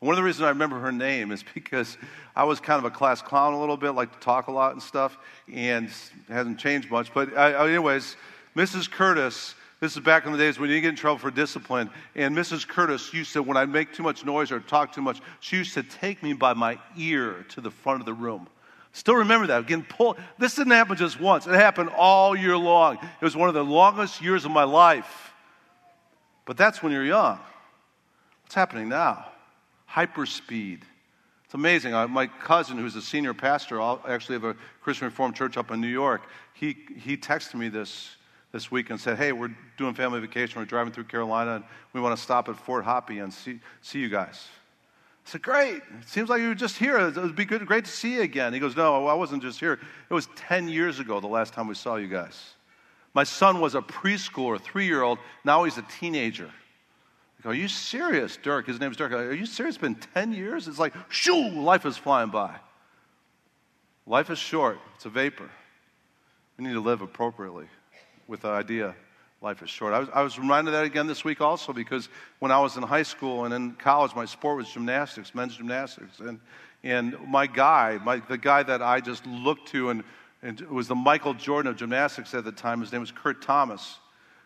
One 0.00 0.12
of 0.12 0.16
the 0.16 0.22
reasons 0.22 0.44
I 0.44 0.50
remember 0.50 0.78
her 0.78 0.92
name 0.92 1.32
is 1.32 1.42
because 1.54 1.98
I 2.36 2.44
was 2.44 2.60
kind 2.60 2.78
of 2.78 2.84
a 2.84 2.94
class 2.94 3.20
clown 3.20 3.52
a 3.52 3.60
little 3.60 3.76
bit, 3.76 3.90
like 3.92 4.12
to 4.12 4.20
talk 4.20 4.46
a 4.46 4.52
lot 4.52 4.72
and 4.72 4.82
stuff, 4.82 5.18
and 5.52 5.86
it 5.86 6.32
hasn't 6.32 6.58
changed 6.58 6.90
much. 6.90 7.12
But, 7.12 7.36
I, 7.36 7.68
anyways, 7.68 8.16
Mrs. 8.54 8.88
Curtis, 8.88 9.54
this 9.80 9.96
is 9.96 10.02
back 10.02 10.26
in 10.26 10.32
the 10.32 10.38
days 10.38 10.58
when 10.58 10.70
you 10.70 10.80
get 10.80 10.88
in 10.88 10.96
trouble 10.96 11.18
for 11.18 11.30
discipline. 11.30 11.90
And 12.14 12.36
Mrs. 12.36 12.66
Curtis 12.66 13.12
used 13.12 13.32
to, 13.34 13.42
when 13.42 13.56
I 13.56 13.64
make 13.64 13.92
too 13.92 14.02
much 14.02 14.24
noise 14.24 14.50
or 14.50 14.60
talk 14.60 14.92
too 14.92 15.02
much, 15.02 15.20
she 15.40 15.56
used 15.56 15.74
to 15.74 15.82
take 15.82 16.22
me 16.22 16.32
by 16.32 16.54
my 16.54 16.78
ear 16.96 17.46
to 17.50 17.60
the 17.60 17.70
front 17.70 18.00
of 18.00 18.06
the 18.06 18.14
room. 18.14 18.48
Still 18.92 19.16
remember 19.16 19.46
that. 19.48 19.60
Again, 19.60 19.86
pull. 19.88 20.16
This 20.38 20.54
didn't 20.54 20.72
happen 20.72 20.96
just 20.96 21.20
once. 21.20 21.46
It 21.46 21.54
happened 21.54 21.90
all 21.90 22.34
year 22.34 22.56
long. 22.56 22.96
It 22.96 23.24
was 23.24 23.36
one 23.36 23.48
of 23.48 23.54
the 23.54 23.64
longest 23.64 24.20
years 24.20 24.44
of 24.44 24.50
my 24.50 24.64
life. 24.64 25.32
But 26.44 26.56
that's 26.56 26.82
when 26.82 26.92
you're 26.92 27.04
young. 27.04 27.38
What's 28.42 28.54
happening 28.54 28.88
now? 28.88 29.26
hyperspeed. 29.90 30.82
It's 31.44 31.54
amazing. 31.54 31.94
Uh, 31.94 32.06
my 32.08 32.26
cousin, 32.26 32.76
who's 32.76 32.94
a 32.96 33.02
senior 33.02 33.32
pastor, 33.32 33.80
actually 34.06 34.36
of 34.36 34.44
a 34.44 34.54
Christian 34.82 35.06
Reformed 35.06 35.34
church 35.34 35.56
up 35.56 35.70
in 35.70 35.80
New 35.80 35.88
York, 35.88 36.22
he, 36.52 36.76
he 36.96 37.16
texted 37.16 37.54
me 37.54 37.68
this, 37.68 38.16
this 38.52 38.70
week 38.70 38.90
and 38.90 39.00
said, 39.00 39.18
Hey, 39.18 39.32
we're 39.32 39.54
doing 39.76 39.94
family 39.94 40.20
vacation. 40.20 40.60
We're 40.60 40.66
driving 40.66 40.92
through 40.92 41.04
Carolina, 41.04 41.56
and 41.56 41.64
we 41.92 42.00
want 42.00 42.16
to 42.16 42.22
stop 42.22 42.48
at 42.48 42.56
Fort 42.56 42.84
Hoppy 42.84 43.18
and 43.18 43.32
see, 43.32 43.60
see 43.82 43.98
you 43.98 44.08
guys. 44.08 44.48
I 45.26 45.30
said, 45.30 45.42
Great. 45.42 45.82
It 46.00 46.08
seems 46.08 46.28
like 46.28 46.40
you 46.40 46.48
were 46.48 46.54
just 46.54 46.76
here. 46.76 46.98
It 46.98 47.16
would 47.16 47.36
be 47.36 47.44
good, 47.44 47.64
great 47.66 47.84
to 47.84 47.90
see 47.90 48.14
you 48.14 48.22
again. 48.22 48.52
He 48.52 48.60
goes, 48.60 48.76
No, 48.76 49.06
I 49.06 49.14
wasn't 49.14 49.42
just 49.42 49.60
here. 49.60 49.74
It 49.74 50.14
was 50.14 50.28
10 50.36 50.68
years 50.68 50.98
ago, 50.98 51.20
the 51.20 51.26
last 51.26 51.52
time 51.52 51.68
we 51.68 51.74
saw 51.74 51.96
you 51.96 52.08
guys. 52.08 52.54
My 53.14 53.24
son 53.24 53.60
was 53.60 53.74
a 53.74 53.80
preschooler, 53.80 54.60
three 54.60 54.86
year 54.86 55.02
old. 55.02 55.18
Now 55.44 55.64
he's 55.64 55.78
a 55.78 55.84
teenager. 55.98 56.50
I 57.38 57.42
Go, 57.42 57.50
are 57.50 57.54
you 57.54 57.68
serious, 57.68 58.36
Dirk? 58.36 58.66
His 58.66 58.80
name's 58.80 58.96
Dirk. 58.96 59.12
Are 59.12 59.32
you 59.32 59.46
serious? 59.46 59.76
It's 59.76 59.80
been 59.80 59.94
10 59.94 60.32
years? 60.32 60.66
It's 60.66 60.78
like, 60.78 60.94
shoo, 61.08 61.50
life 61.50 61.86
is 61.86 61.96
flying 61.96 62.30
by. 62.30 62.56
Life 64.06 64.30
is 64.30 64.38
short, 64.38 64.78
it's 64.96 65.04
a 65.04 65.10
vapor. 65.10 65.50
We 66.56 66.64
need 66.64 66.72
to 66.72 66.80
live 66.80 67.02
appropriately 67.02 67.66
with 68.28 68.42
the 68.42 68.48
idea 68.48 68.94
life 69.40 69.62
is 69.62 69.70
short. 69.70 69.94
I 69.94 70.00
was, 70.00 70.08
I 70.12 70.22
was 70.22 70.38
reminded 70.38 70.74
of 70.74 70.80
that 70.80 70.84
again 70.84 71.06
this 71.06 71.24
week 71.24 71.40
also 71.40 71.72
because 71.72 72.08
when 72.40 72.50
I 72.50 72.60
was 72.60 72.76
in 72.76 72.82
high 72.82 73.02
school 73.02 73.44
and 73.44 73.54
in 73.54 73.72
college, 73.72 74.14
my 74.14 74.24
sport 74.24 74.56
was 74.56 74.68
gymnastics, 74.68 75.34
men's 75.34 75.56
gymnastics. 75.56 76.18
And, 76.18 76.40
and 76.82 77.16
my 77.26 77.46
guy, 77.46 77.98
my, 78.04 78.18
the 78.18 78.38
guy 78.38 78.62
that 78.64 78.82
I 78.82 79.00
just 79.00 79.24
looked 79.26 79.68
to 79.68 79.90
and, 79.90 80.04
and 80.42 80.60
was 80.62 80.88
the 80.88 80.94
Michael 80.94 81.34
Jordan 81.34 81.70
of 81.70 81.76
gymnastics 81.76 82.34
at 82.34 82.44
the 82.44 82.52
time, 82.52 82.80
his 82.80 82.92
name 82.92 83.00
was 83.00 83.12
Kurt 83.12 83.40
Thomas. 83.40 83.98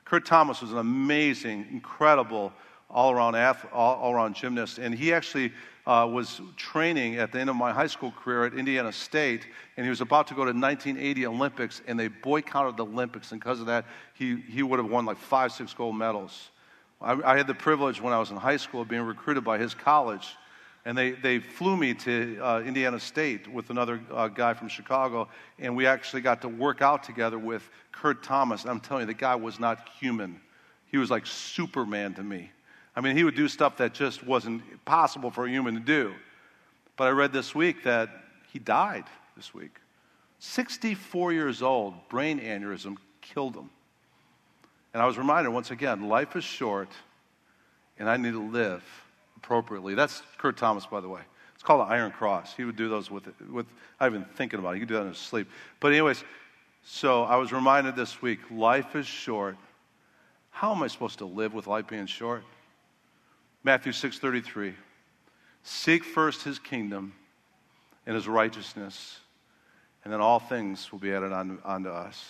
Kurt 0.04 0.26
Thomas 0.26 0.60
was 0.60 0.72
an 0.72 0.78
amazing, 0.78 1.66
incredible 1.70 2.52
all 2.90 3.12
around, 3.12 3.34
all 3.72 4.12
around 4.12 4.34
gymnast. 4.34 4.78
And 4.78 4.94
he 4.94 5.14
actually 5.14 5.52
uh, 5.86 6.08
was 6.10 6.40
training 6.56 7.16
at 7.16 7.32
the 7.32 7.40
end 7.40 7.50
of 7.50 7.56
my 7.56 7.72
high 7.72 7.86
school 7.86 8.12
career 8.12 8.44
at 8.44 8.54
Indiana 8.54 8.92
State, 8.92 9.46
and 9.76 9.84
he 9.84 9.90
was 9.90 10.00
about 10.00 10.26
to 10.28 10.34
go 10.34 10.44
to 10.44 10.52
1980 10.52 11.26
Olympics, 11.26 11.82
and 11.86 11.98
they 11.98 12.08
boycotted 12.08 12.76
the 12.76 12.84
Olympics. 12.84 13.32
And 13.32 13.40
because 13.40 13.60
of 13.60 13.66
that, 13.66 13.84
he, 14.14 14.36
he 14.36 14.62
would 14.62 14.78
have 14.78 14.88
won 14.88 15.04
like 15.04 15.18
five, 15.18 15.52
six 15.52 15.74
gold 15.74 15.96
medals. 15.96 16.50
I, 17.00 17.32
I 17.32 17.36
had 17.36 17.46
the 17.46 17.54
privilege 17.54 18.00
when 18.00 18.12
I 18.12 18.18
was 18.18 18.30
in 18.30 18.36
high 18.36 18.56
school 18.56 18.82
of 18.82 18.88
being 18.88 19.02
recruited 19.02 19.42
by 19.44 19.58
his 19.58 19.74
college. 19.74 20.36
And 20.84 20.98
they, 20.98 21.12
they 21.12 21.38
flew 21.38 21.76
me 21.76 21.94
to 21.94 22.38
uh, 22.42 22.60
Indiana 22.60 22.98
State 22.98 23.46
with 23.46 23.70
another 23.70 24.00
uh, 24.10 24.26
guy 24.26 24.52
from 24.52 24.68
Chicago, 24.68 25.28
and 25.60 25.76
we 25.76 25.86
actually 25.86 26.22
got 26.22 26.42
to 26.42 26.48
work 26.48 26.82
out 26.82 27.04
together 27.04 27.38
with 27.38 27.68
Kurt 27.92 28.24
Thomas. 28.24 28.62
And 28.62 28.70
I'm 28.70 28.80
telling 28.80 29.02
you, 29.02 29.06
the 29.06 29.14
guy 29.14 29.36
was 29.36 29.60
not 29.60 29.88
human. 30.00 30.40
He 30.86 30.98
was 30.98 31.08
like 31.08 31.24
Superman 31.24 32.14
to 32.14 32.22
me. 32.24 32.50
I 32.94 33.00
mean, 33.00 33.16
he 33.16 33.24
would 33.24 33.34
do 33.34 33.48
stuff 33.48 33.78
that 33.78 33.94
just 33.94 34.24
wasn't 34.24 34.62
possible 34.84 35.30
for 35.30 35.46
a 35.46 35.50
human 35.50 35.74
to 35.74 35.80
do. 35.80 36.12
But 36.96 37.08
I 37.08 37.10
read 37.10 37.32
this 37.32 37.54
week 37.54 37.84
that 37.84 38.10
he 38.52 38.58
died 38.58 39.04
this 39.36 39.54
week. 39.54 39.76
64 40.40 41.32
years 41.32 41.62
old, 41.62 41.94
brain 42.08 42.38
aneurysm 42.40 42.96
killed 43.20 43.56
him. 43.56 43.70
And 44.92 45.02
I 45.02 45.06
was 45.06 45.16
reminded 45.16 45.50
once 45.50 45.70
again 45.70 46.08
life 46.08 46.36
is 46.36 46.44
short, 46.44 46.90
and 47.98 48.10
I 48.10 48.16
need 48.16 48.32
to 48.32 48.50
live 48.50 48.84
appropriately. 49.36 49.94
That's 49.94 50.22
Kurt 50.36 50.56
Thomas, 50.56 50.84
by 50.84 51.00
the 51.00 51.08
way. 51.08 51.22
It's 51.54 51.62
called 51.62 51.80
the 51.80 51.92
Iron 51.92 52.10
Cross. 52.10 52.54
He 52.56 52.64
would 52.64 52.76
do 52.76 52.88
those 52.88 53.10
with, 53.10 53.28
with 53.50 53.66
I've 54.00 54.12
been 54.12 54.24
thinking 54.36 54.58
about 54.58 54.70
it. 54.70 54.74
He 54.74 54.80
could 54.80 54.88
do 54.88 54.94
that 54.94 55.02
in 55.02 55.08
his 55.08 55.18
sleep. 55.18 55.48
But, 55.80 55.92
anyways, 55.92 56.24
so 56.84 57.22
I 57.22 57.36
was 57.36 57.52
reminded 57.52 57.96
this 57.96 58.20
week 58.20 58.40
life 58.50 58.96
is 58.96 59.06
short. 59.06 59.56
How 60.50 60.74
am 60.74 60.82
I 60.82 60.88
supposed 60.88 61.18
to 61.18 61.24
live 61.24 61.54
with 61.54 61.66
life 61.66 61.86
being 61.86 62.06
short? 62.06 62.42
Matthew 63.64 63.92
6:33. 63.92 64.74
Seek 65.62 66.04
first 66.04 66.42
his 66.42 66.58
kingdom 66.58 67.14
and 68.06 68.14
his 68.14 68.26
righteousness, 68.26 69.20
and 70.02 70.12
then 70.12 70.20
all 70.20 70.40
things 70.40 70.90
will 70.90 70.98
be 70.98 71.12
added 71.12 71.32
on, 71.32 71.60
onto 71.64 71.88
us. 71.88 72.28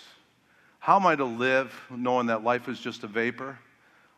How 0.79 0.97
am 0.97 1.07
I 1.07 1.15
to 1.15 1.25
live 1.25 1.73
knowing 1.89 2.27
that 2.27 2.43
life 2.43 2.67
is 2.67 2.79
just 2.79 3.03
a 3.03 3.07
vapor? 3.07 3.57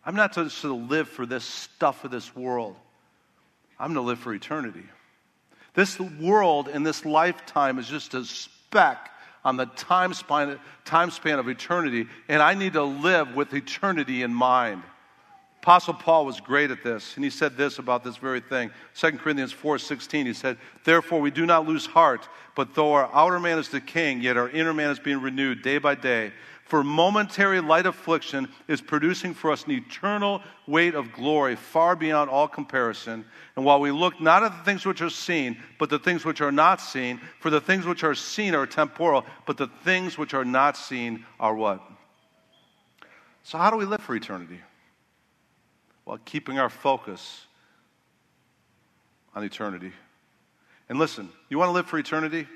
I'm 0.06 0.16
not 0.16 0.34
just 0.34 0.62
to 0.62 0.76
live 0.76 1.08
for 1.08 1.26
this 1.26 1.46
stuff 1.46 2.04
of 2.04 2.12
this 2.12 2.36
world. 2.36 2.76
I'm 3.80 3.94
to 3.94 4.02
live 4.02 4.20
for 4.20 4.34
eternity. 4.34 4.84
This 5.74 6.00
world 6.00 6.68
and 6.68 6.86
this 6.86 7.06
lifetime 7.06 7.80
is 7.80 7.88
just 7.88 8.14
a 8.14 8.26
speck 8.26 9.12
on 9.44 9.58
the 9.58 9.66
time 9.66 10.14
span, 10.14 10.60
time 10.86 11.12
span 11.12 11.40
of 11.40 11.48
eternity, 11.48 12.08
and 12.28 12.42
I 12.42 12.56
need 12.56 12.74
to 12.74 12.84
live 12.84 13.36
with 13.36 13.54
eternity 13.54 14.24
in 14.24 14.34
mind. 14.34 14.84
Apostle 15.66 15.96
Paul 15.96 16.28
was 16.28 16.40
great 16.40 16.70
at 16.70 16.84
this, 16.84 17.16
and 17.16 17.24
he 17.24 17.32
said 17.32 17.58
this 17.58 17.80
about 17.80 18.04
this 18.04 18.18
very 18.18 18.40
thing. 18.40 18.70
2 18.94 19.18
Corinthians 19.18 19.52
4:16, 19.52 20.28
he 20.28 20.34
said, 20.34 20.60
"Therefore 20.84 21.20
we 21.20 21.32
do 21.32 21.44
not 21.44 21.68
lose 21.68 21.88
heart, 21.88 22.30
but 22.54 22.76
though 22.76 22.94
our 22.94 23.10
outer 23.12 23.40
man 23.40 23.58
is 23.58 23.70
decaying, 23.70 24.22
yet 24.22 24.38
our 24.38 24.48
inner 24.50 24.76
man 24.76 24.92
is 24.92 25.00
being 25.00 25.20
renewed 25.20 25.64
day 25.64 25.80
by 25.80 25.96
day. 25.96 26.34
For 26.66 26.84
momentary 26.84 27.62
light 27.62 27.88
affliction 27.88 28.48
is 28.68 28.80
producing 28.80 29.34
for 29.34 29.50
us 29.50 29.64
an 29.64 29.72
eternal 29.72 30.44
weight 30.68 30.94
of 30.94 31.12
glory 31.12 31.56
far 31.56 31.96
beyond 31.96 32.30
all 32.30 32.48
comparison. 32.48 33.26
And 33.56 33.66
while 33.66 33.80
we 33.80 33.90
look 33.90 34.22
not 34.22 34.44
at 34.44 34.56
the 34.56 34.64
things 34.66 34.86
which 34.86 35.02
are 35.02 35.10
seen, 35.10 35.58
but 35.80 35.90
the 35.90 35.98
things 35.98 36.24
which 36.24 36.42
are 36.42 36.52
not 36.52 36.80
seen, 36.80 37.20
for 37.40 37.50
the 37.50 37.60
things 37.60 37.88
which 37.88 38.04
are 38.04 38.14
seen 38.14 38.54
are 38.54 38.68
temporal, 38.68 39.26
but 39.48 39.58
the 39.58 39.72
things 39.84 40.16
which 40.16 40.36
are 40.36 40.46
not 40.46 40.78
seen 40.78 41.26
are 41.40 41.56
what?" 41.56 41.82
So 43.42 43.58
how 43.58 43.72
do 43.72 43.78
we 43.78 43.86
live 43.86 44.04
for 44.04 44.16
eternity? 44.16 44.62
While 46.06 46.20
keeping 46.24 46.58
our 46.58 46.70
focus 46.70 47.46
on 49.36 49.44
eternity. 49.44 49.92
And 50.88 50.98
listen, 50.98 51.30
you 51.50 51.58
want 51.58 51.70
to 51.70 51.74
live 51.74 51.88
for 51.88 51.98
eternity? 51.98 52.48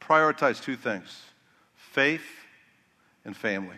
Prioritize 0.00 0.62
two 0.62 0.76
things 0.76 1.20
faith 1.76 2.24
and 3.24 3.36
family. 3.36 3.76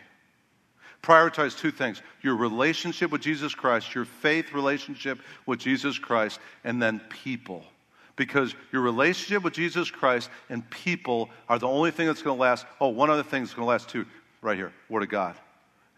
Prioritize 1.03 1.57
two 1.57 1.71
things 1.71 2.03
your 2.23 2.37
relationship 2.37 3.11
with 3.11 3.21
Jesus 3.21 3.55
Christ, 3.55 3.95
your 3.95 4.05
faith 4.05 4.53
relationship 4.53 5.21
with 5.47 5.59
Jesus 5.59 5.99
Christ, 5.99 6.41
and 6.65 6.83
then 6.83 7.01
people. 7.09 7.65
Because 8.17 8.55
your 8.73 8.83
relationship 8.83 9.45
with 9.45 9.53
Jesus 9.53 9.91
Christ 9.91 10.31
and 10.49 10.69
people 10.71 11.29
are 11.49 11.59
the 11.59 11.69
only 11.69 11.91
thing 11.91 12.07
that's 12.07 12.23
going 12.23 12.37
to 12.37 12.41
last. 12.41 12.65
Oh, 12.81 12.89
one 12.89 13.11
other 13.11 13.23
thing 13.23 13.43
that's 13.43 13.55
going 13.55 13.67
to 13.67 13.71
last 13.71 13.89
too, 13.89 14.07
right 14.43 14.57
here 14.57 14.73
Word 14.89 15.03
of 15.03 15.09
God. 15.09 15.37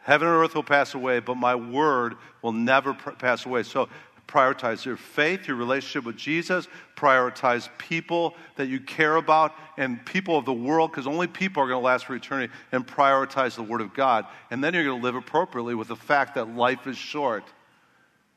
Heaven 0.09 0.27
and 0.27 0.43
earth 0.43 0.55
will 0.55 0.63
pass 0.63 0.95
away, 0.95 1.21
but 1.21 1.35
my 1.35 1.55
word 1.55 2.17
will 2.41 2.53
never 2.53 2.95
pr- 2.95 3.11
pass 3.11 3.45
away. 3.45 3.63
So 3.63 3.91
prioritize 4.27 4.83
your 4.83 4.97
faith, 4.97 5.47
your 5.47 5.59
relationship 5.59 6.07
with 6.07 6.17
Jesus, 6.17 6.67
prioritize 6.97 7.69
people 7.77 8.35
that 8.57 8.69
you 8.69 8.81
care 8.81 9.17
about 9.17 9.55
and 9.77 10.03
people 10.07 10.39
of 10.39 10.47
the 10.47 10.53
world, 10.53 10.91
because 10.91 11.07
only 11.07 11.27
people 11.27 11.63
are 11.63 11.67
going 11.67 11.79
to 11.79 11.85
last 11.85 12.07
for 12.07 12.15
eternity, 12.15 12.51
and 12.73 12.87
prioritize 12.87 13.55
the 13.55 13.63
Word 13.63 13.83
of 13.83 13.93
God. 13.93 14.25
And 14.51 14.65
then 14.65 14.73
you're 14.73 14.85
going 14.85 14.99
to 14.99 15.05
live 15.05 15.15
appropriately 15.15 15.75
with 15.75 15.89
the 15.89 15.97
fact 15.97 16.37
that 16.37 16.57
life 16.57 16.87
is 16.87 16.97
short. 16.97 17.45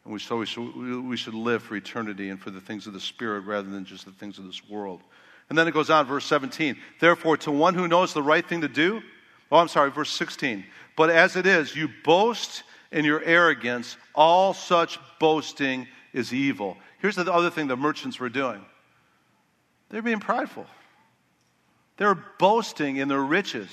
And 0.04 0.12
we, 0.12 0.20
so 0.20 0.40
we 0.40 0.48
should, 0.48 0.76
we 0.76 1.16
should 1.16 1.36
live 1.36 1.64
for 1.64 1.78
eternity 1.78 2.28
and 2.32 2.42
for 2.42 2.50
the 2.50 2.60
things 2.60 2.86
of 2.86 2.92
the 2.92 3.00
Spirit 3.00 3.46
rather 3.46 3.70
than 3.70 3.86
just 3.86 4.04
the 4.04 4.12
things 4.12 4.40
of 4.40 4.46
this 4.46 4.62
world. 4.70 5.00
And 5.50 5.58
then 5.58 5.70
it 5.70 5.74
goes 5.74 5.90
on, 5.90 6.06
verse 6.06 6.26
17. 6.26 6.76
Therefore, 7.00 7.38
to 7.38 7.52
one 7.52 7.76
who 7.76 7.88
knows 7.88 8.14
the 8.14 8.24
right 8.24 8.46
thing 8.46 8.60
to 8.60 8.68
do, 8.68 9.02
oh, 9.52 9.58
I'm 9.58 9.68
sorry, 9.68 9.92
verse 9.92 10.12
16. 10.12 10.64
But 10.96 11.10
as 11.10 11.36
it 11.36 11.46
is, 11.46 11.76
you 11.76 11.90
boast 12.04 12.64
in 12.92 13.06
your 13.06 13.24
arrogance. 13.24 13.98
All 14.14 14.54
such 14.54 15.00
boasting 15.20 15.88
is 16.14 16.34
evil. 16.34 16.78
Here's 17.00 17.16
the 17.16 17.32
other 17.32 17.50
thing 17.50 17.68
the 17.68 17.78
merchants 17.78 18.20
were 18.20 18.30
doing 18.30 18.64
they're 19.90 20.02
being 20.02 20.20
prideful. 20.20 20.66
They're 21.98 22.16
boasting 22.40 22.98
in 22.98 23.10
their 23.10 23.22
riches 23.22 23.70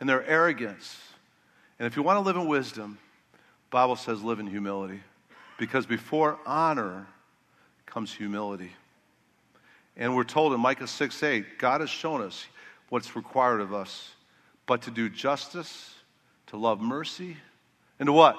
and 0.00 0.08
their 0.08 0.26
arrogance. 0.26 0.98
And 1.78 1.86
if 1.86 1.96
you 1.96 2.02
want 2.02 2.16
to 2.16 2.20
live 2.20 2.36
in 2.36 2.46
wisdom, 2.46 2.98
Bible 3.70 3.96
says 3.96 4.22
live 4.22 4.40
in 4.40 4.46
humility. 4.46 5.00
Because 5.58 5.86
before 5.86 6.38
honor 6.46 7.06
comes 7.86 8.12
humility. 8.12 8.72
And 9.96 10.16
we're 10.16 10.24
told 10.24 10.52
in 10.52 10.60
Micah 10.60 10.88
6 10.88 11.22
8, 11.22 11.58
God 11.58 11.80
has 11.80 11.90
shown 11.90 12.22
us 12.22 12.46
what's 12.88 13.14
required 13.14 13.60
of 13.60 13.72
us, 13.72 14.10
but 14.66 14.82
to 14.82 14.90
do 14.90 15.08
justice 15.08 15.94
to 16.48 16.56
love 16.56 16.80
mercy, 16.80 17.36
and 17.98 18.06
to 18.06 18.12
what? 18.12 18.36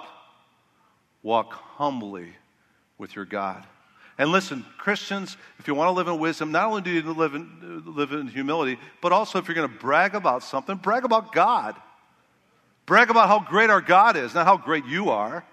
Walk 1.24 1.54
humbly 1.54 2.30
with 2.98 3.16
your 3.16 3.26
God. 3.26 3.66
And 4.18 4.32
listen, 4.32 4.66
Christians, 4.78 5.36
if 5.60 5.68
you 5.68 5.76
want 5.76 5.90
to 5.90 5.92
live 5.92 6.08
in 6.08 6.20
wisdom, 6.20 6.52
not 6.52 6.68
only 6.68 6.82
do 6.82 6.92
you 6.92 7.02
live 7.02 7.36
in, 7.36 7.84
live 7.86 8.14
in 8.14 8.28
humility, 8.28 8.80
but 9.02 9.12
also 9.12 9.40
if 9.40 9.48
you're 9.48 9.56
going 9.56 9.68
to 9.68 9.80
brag 9.80 10.16
about 10.16 10.44
something, 10.44 10.78
brag 10.78 11.04
about 11.04 11.34
God. 11.34 11.76
Brag 12.86 13.10
about 13.10 13.28
how 13.28 13.40
great 13.40 13.70
our 13.70 13.82
God 13.82 14.16
is, 14.16 14.34
not 14.34 14.46
how 14.46 14.56
great 14.56 14.86
you 14.86 15.10
are. 15.10 15.44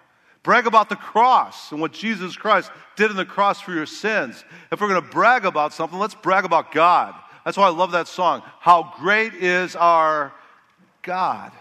Brag 0.44 0.66
about 0.66 0.88
the 0.88 0.96
cross 0.96 1.72
and 1.72 1.80
what 1.80 1.92
Jesus 1.92 2.36
Christ 2.36 2.70
did 2.94 3.10
in 3.10 3.16
the 3.16 3.24
cross 3.24 3.60
for 3.60 3.72
your 3.72 3.86
sins. 3.86 4.44
If 4.70 4.80
we're 4.80 4.88
going 4.88 5.02
to 5.02 5.08
brag 5.08 5.46
about 5.46 5.72
something, 5.72 5.98
let's 5.98 6.14
brag 6.14 6.44
about 6.44 6.70
God. 6.72 7.14
That's 7.44 7.56
why 7.56 7.66
I 7.66 7.70
love 7.70 7.92
that 7.92 8.06
song. 8.06 8.42
How 8.60 8.94
great 8.98 9.34
is 9.34 9.74
our 9.74 10.32
God. 11.02 11.52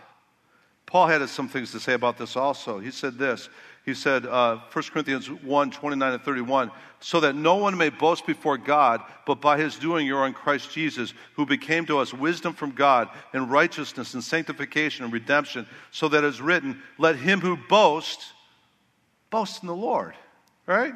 Paul 0.85 1.07
had 1.07 1.27
some 1.29 1.47
things 1.47 1.71
to 1.71 1.79
say 1.79 1.93
about 1.93 2.17
this 2.17 2.35
also. 2.35 2.79
He 2.79 2.91
said 2.91 3.17
this. 3.17 3.49
He 3.85 3.93
said, 3.93 4.25
uh, 4.25 4.57
1 4.71 4.83
Corinthians 4.91 5.27
1 5.29 5.71
29 5.71 6.13
and 6.13 6.21
31, 6.21 6.69
so 6.99 7.19
that 7.21 7.33
no 7.33 7.55
one 7.55 7.77
may 7.77 7.89
boast 7.89 8.27
before 8.27 8.57
God, 8.57 9.01
but 9.25 9.41
by 9.41 9.57
his 9.57 9.77
doing 9.77 10.05
you 10.05 10.17
are 10.17 10.27
in 10.27 10.33
Christ 10.33 10.71
Jesus, 10.71 11.13
who 11.35 11.45
became 11.45 11.85
to 11.87 11.97
us 11.97 12.13
wisdom 12.13 12.53
from 12.53 12.71
God, 12.71 13.09
and 13.33 13.49
righteousness, 13.49 14.13
and 14.13 14.23
sanctification, 14.23 15.03
and 15.03 15.13
redemption, 15.13 15.65
so 15.89 16.07
that 16.09 16.23
it 16.23 16.27
is 16.27 16.41
written, 16.41 16.81
Let 16.99 17.15
him 17.15 17.39
who 17.39 17.57
boasts 17.57 18.33
boast 19.31 19.63
in 19.63 19.67
the 19.67 19.75
Lord. 19.75 20.13
Right? 20.67 20.93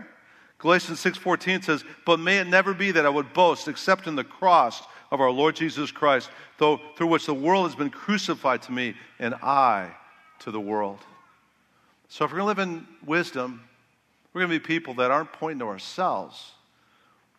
Galatians 0.60 1.00
6:14 1.00 1.64
says, 1.64 1.84
"But 2.06 2.20
may 2.20 2.38
it 2.38 2.48
never 2.48 2.74
be 2.74 2.92
that 2.92 3.06
I 3.06 3.10
would 3.10 3.34
boast 3.34 3.68
except 3.68 4.08
in 4.08 4.16
the 4.16 4.24
cross 4.24 4.84
of 5.12 5.22
our 5.22 5.32
Lord 5.32 5.56
Jesus 5.56 5.92
Christ, 5.92 6.30
though, 6.58 6.80
through 6.96 7.08
which 7.08 7.26
the 7.26 7.34
world 7.34 7.66
has 7.68 7.76
been 7.76 7.90
crucified 7.90 8.62
to 8.64 8.72
me 8.72 8.96
and 9.20 9.34
I 9.36 9.92
to 10.40 10.52
the 10.52 10.60
world. 10.60 11.00
So 12.10 12.26
if 12.26 12.32
we're 12.32 12.40
going 12.40 12.56
to 12.56 12.62
live 12.62 12.70
in 12.70 12.88
wisdom, 13.06 13.62
we're 14.34 14.42
going 14.42 14.52
to 14.52 14.60
be 14.60 14.66
people 14.66 14.96
that 14.96 15.12
aren't 15.12 15.32
pointing 15.34 15.60
to 15.60 15.66
ourselves, 15.66 16.52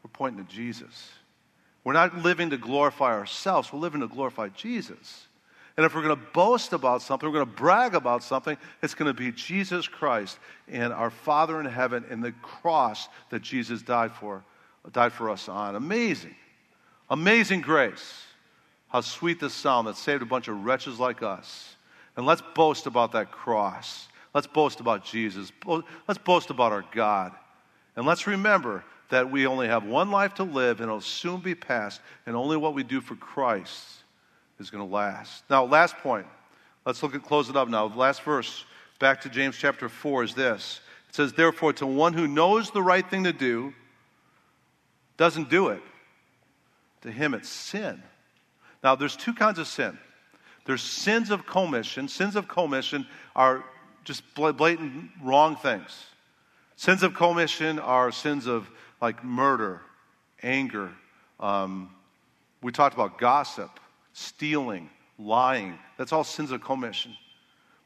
we're 0.02 0.10
pointing 0.10 0.44
to 0.44 0.52
Jesus. 0.52 1.10
We're 1.84 1.92
not 1.92 2.18
living 2.18 2.50
to 2.50 2.56
glorify 2.56 3.12
ourselves, 3.12 3.72
we're 3.72 3.78
living 3.78 4.00
to 4.00 4.08
glorify 4.08 4.48
Jesus. 4.48 5.26
And 5.76 5.84
if 5.84 5.94
we're 5.94 6.02
going 6.02 6.16
to 6.16 6.26
boast 6.32 6.72
about 6.72 7.02
something, 7.02 7.28
we're 7.28 7.34
going 7.34 7.46
to 7.46 7.52
brag 7.52 7.94
about 7.94 8.22
something, 8.22 8.56
it's 8.82 8.94
going 8.94 9.14
to 9.14 9.14
be 9.14 9.30
Jesus 9.30 9.86
Christ 9.86 10.38
and 10.68 10.92
our 10.92 11.10
Father 11.10 11.60
in 11.60 11.66
heaven 11.66 12.04
and 12.08 12.24
the 12.24 12.32
cross 12.32 13.08
that 13.30 13.42
Jesus 13.42 13.82
died 13.82 14.12
for, 14.12 14.42
died 14.92 15.12
for 15.12 15.28
us 15.28 15.48
on. 15.48 15.76
Amazing. 15.76 16.34
Amazing 17.08 17.60
grace. 17.60 18.24
How 18.88 19.00
sweet 19.00 19.40
the 19.40 19.50
sound 19.50 19.86
that 19.88 19.96
saved 19.96 20.22
a 20.22 20.26
bunch 20.26 20.48
of 20.48 20.64
wretches 20.64 20.98
like 20.98 21.22
us. 21.22 21.76
And 22.16 22.26
let's 22.26 22.42
boast 22.54 22.86
about 22.86 23.12
that 23.12 23.30
cross. 23.30 24.08
Let's 24.34 24.46
boast 24.46 24.80
about 24.80 25.04
Jesus. 25.04 25.52
Let's 25.66 26.18
boast 26.18 26.50
about 26.50 26.72
our 26.72 26.84
God. 26.92 27.32
And 27.94 28.06
let's 28.06 28.26
remember 28.26 28.84
that 29.08 29.30
we 29.30 29.46
only 29.46 29.68
have 29.68 29.84
one 29.84 30.10
life 30.10 30.34
to 30.34 30.44
live 30.44 30.80
and 30.80 30.88
it'll 30.88 31.00
soon 31.00 31.40
be 31.40 31.54
past, 31.54 32.00
and 32.26 32.34
only 32.34 32.56
what 32.56 32.74
we 32.74 32.82
do 32.82 33.00
for 33.00 33.14
Christ 33.14 34.02
is 34.58 34.70
going 34.70 34.86
to 34.86 34.92
last. 34.92 35.44
Now, 35.48 35.64
last 35.64 35.96
point. 35.98 36.26
Let's 36.84 37.02
look 37.02 37.14
at 37.14 37.22
close 37.22 37.48
it 37.48 37.56
up 37.56 37.68
now. 37.68 37.88
The 37.88 37.98
last 37.98 38.22
verse, 38.22 38.64
back 38.98 39.20
to 39.22 39.28
James 39.28 39.56
chapter 39.56 39.88
4, 39.88 40.24
is 40.24 40.34
this. 40.34 40.80
It 41.08 41.14
says, 41.14 41.32
Therefore, 41.32 41.72
to 41.74 41.86
one 41.86 42.12
who 42.12 42.26
knows 42.26 42.70
the 42.70 42.82
right 42.82 43.08
thing 43.08 43.24
to 43.24 43.32
do, 43.32 43.74
doesn't 45.16 45.50
do 45.50 45.68
it 45.68 45.82
to 47.06 47.12
him 47.12 47.34
it's 47.34 47.48
sin. 47.48 48.02
Now, 48.82 48.94
there's 48.94 49.16
two 49.16 49.32
kinds 49.32 49.58
of 49.58 49.66
sin. 49.66 49.98
There's 50.66 50.82
sins 50.82 51.30
of 51.30 51.46
commission. 51.46 52.08
Sins 52.08 52.36
of 52.36 52.48
commission 52.48 53.06
are 53.34 53.64
just 54.04 54.22
blatant 54.34 55.10
wrong 55.22 55.56
things. 55.56 56.06
Sins 56.76 57.02
of 57.02 57.14
commission 57.14 57.78
are 57.78 58.12
sins 58.12 58.46
of 58.46 58.68
like 59.00 59.24
murder, 59.24 59.80
anger. 60.42 60.90
Um, 61.40 61.90
we 62.62 62.72
talked 62.72 62.94
about 62.94 63.18
gossip, 63.18 63.70
stealing, 64.12 64.90
lying. 65.18 65.78
That's 65.96 66.12
all 66.12 66.24
sins 66.24 66.50
of 66.50 66.60
commission. 66.60 67.16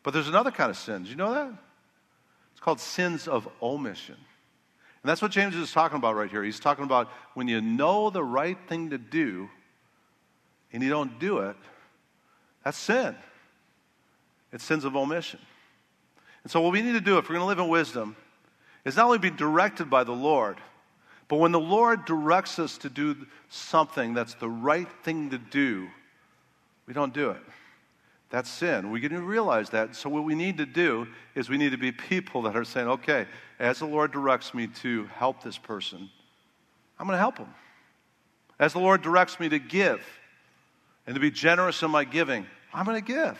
But 0.02 0.14
there's 0.14 0.28
another 0.28 0.50
kind 0.50 0.70
of 0.70 0.76
sin. 0.76 1.04
Do 1.04 1.10
you 1.10 1.16
know 1.16 1.34
that? 1.34 1.52
It's 2.52 2.60
called 2.60 2.80
sins 2.80 3.28
of 3.28 3.48
omission. 3.62 4.16
And 5.02 5.08
that's 5.08 5.22
what 5.22 5.30
James 5.30 5.54
is 5.56 5.72
talking 5.72 5.96
about 5.96 6.14
right 6.14 6.30
here. 6.30 6.44
He's 6.44 6.60
talking 6.60 6.84
about 6.84 7.08
when 7.34 7.48
you 7.48 7.60
know 7.60 8.10
the 8.10 8.22
right 8.22 8.58
thing 8.68 8.90
to 8.90 8.98
do 8.98 9.48
and 10.72 10.82
you 10.82 10.90
don't 10.90 11.18
do 11.18 11.38
it, 11.38 11.56
that's 12.64 12.76
sin. 12.76 13.16
It's 14.52 14.64
sins 14.64 14.84
of 14.84 14.96
omission. 14.96 15.40
And 16.42 16.50
so, 16.50 16.60
what 16.60 16.72
we 16.72 16.82
need 16.82 16.92
to 16.92 17.00
do 17.00 17.18
if 17.18 17.28
we're 17.28 17.36
going 17.36 17.44
to 17.44 17.46
live 17.46 17.58
in 17.58 17.68
wisdom 17.68 18.16
is 18.84 18.96
not 18.96 19.06
only 19.06 19.18
be 19.18 19.30
directed 19.30 19.90
by 19.90 20.04
the 20.04 20.12
Lord, 20.12 20.58
but 21.28 21.36
when 21.36 21.52
the 21.52 21.60
Lord 21.60 22.04
directs 22.04 22.58
us 22.58 22.78
to 22.78 22.90
do 22.90 23.16
something 23.48 24.14
that's 24.14 24.34
the 24.34 24.48
right 24.48 24.88
thing 25.02 25.30
to 25.30 25.38
do, 25.38 25.88
we 26.86 26.94
don't 26.94 27.14
do 27.14 27.30
it. 27.30 27.42
That's 28.30 28.48
sin. 28.48 28.90
We 28.92 29.00
need 29.00 29.10
to 29.10 29.20
realize 29.20 29.70
that. 29.70 29.96
So, 29.96 30.08
what 30.08 30.24
we 30.24 30.36
need 30.36 30.56
to 30.58 30.66
do 30.66 31.08
is 31.34 31.48
we 31.48 31.58
need 31.58 31.72
to 31.72 31.78
be 31.78 31.90
people 31.90 32.42
that 32.42 32.56
are 32.56 32.64
saying, 32.64 32.88
okay, 32.88 33.26
as 33.58 33.80
the 33.80 33.86
Lord 33.86 34.12
directs 34.12 34.54
me 34.54 34.68
to 34.68 35.06
help 35.06 35.42
this 35.42 35.58
person, 35.58 36.08
I'm 36.98 37.06
going 37.06 37.16
to 37.16 37.20
help 37.20 37.38
him. 37.38 37.52
As 38.58 38.72
the 38.72 38.78
Lord 38.78 39.02
directs 39.02 39.40
me 39.40 39.48
to 39.48 39.58
give 39.58 40.00
and 41.06 41.14
to 41.14 41.20
be 41.20 41.30
generous 41.30 41.82
in 41.82 41.90
my 41.90 42.04
giving, 42.04 42.46
I'm 42.72 42.84
going 42.84 43.02
to 43.02 43.12
give. 43.12 43.38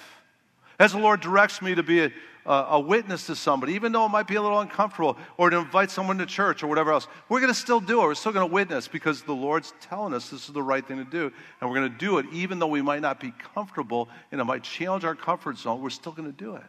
As 0.81 0.93
the 0.93 0.99
Lord 0.99 1.21
directs 1.21 1.63
me 1.63 1.75
to 1.75 1.83
be 1.83 2.05
a, 2.05 2.13
a, 2.51 2.81
witness 2.81 3.27
to 3.27 3.37
somebody, 3.37 3.75
even 3.75 3.93
though 3.93 4.05
it 4.07 4.09
might 4.09 4.27
be 4.27 4.35
a 4.35 4.43
little 4.43 4.59
uncomfortable, 4.59 5.17
or 5.37 5.51
to 5.51 5.59
invite 5.59 5.91
someone 5.91 6.19
to 6.19 6.27
church 6.27 6.63
or 6.63 6.67
whatever 6.67 6.93
else, 6.93 7.07
we're 7.29 7.41
going 7.41 7.53
to 7.53 7.59
still 7.59 7.81
do 7.81 8.01
it. 8.01 8.05
We're 8.05 8.15
still 8.15 8.33
going 8.33 8.49
to 8.49 8.53
witness 8.53 8.89
because 8.89 9.23
the 9.23 9.35
Lord's 9.35 9.73
telling 9.81 10.15
us 10.15 10.31
this 10.31 10.49
is 10.49 10.55
the 10.55 10.63
right 10.63 10.85
thing 10.87 10.97
to 10.99 11.05
do. 11.05 11.33
And 11.61 11.71
we're 11.71 11.77
going 11.77 11.93
to 11.93 11.99
do 11.99 12.19
it 12.19 12.27
even 12.33 12.59
though 12.59 12.67
we 12.67 12.83
might 12.83 13.03
not 13.03 13.21
be 13.21 13.33
comfortable 13.55 14.09
and 14.33 14.41
it 14.41 14.45
might 14.45 14.65
challenge 14.65 15.05
our 15.05 15.15
comfort 15.15 15.59
zone. 15.59 15.81
We're 15.81 15.91
still 15.91 16.13
going 16.13 16.31
to 16.31 16.37
do 16.37 16.57
it. 16.57 16.65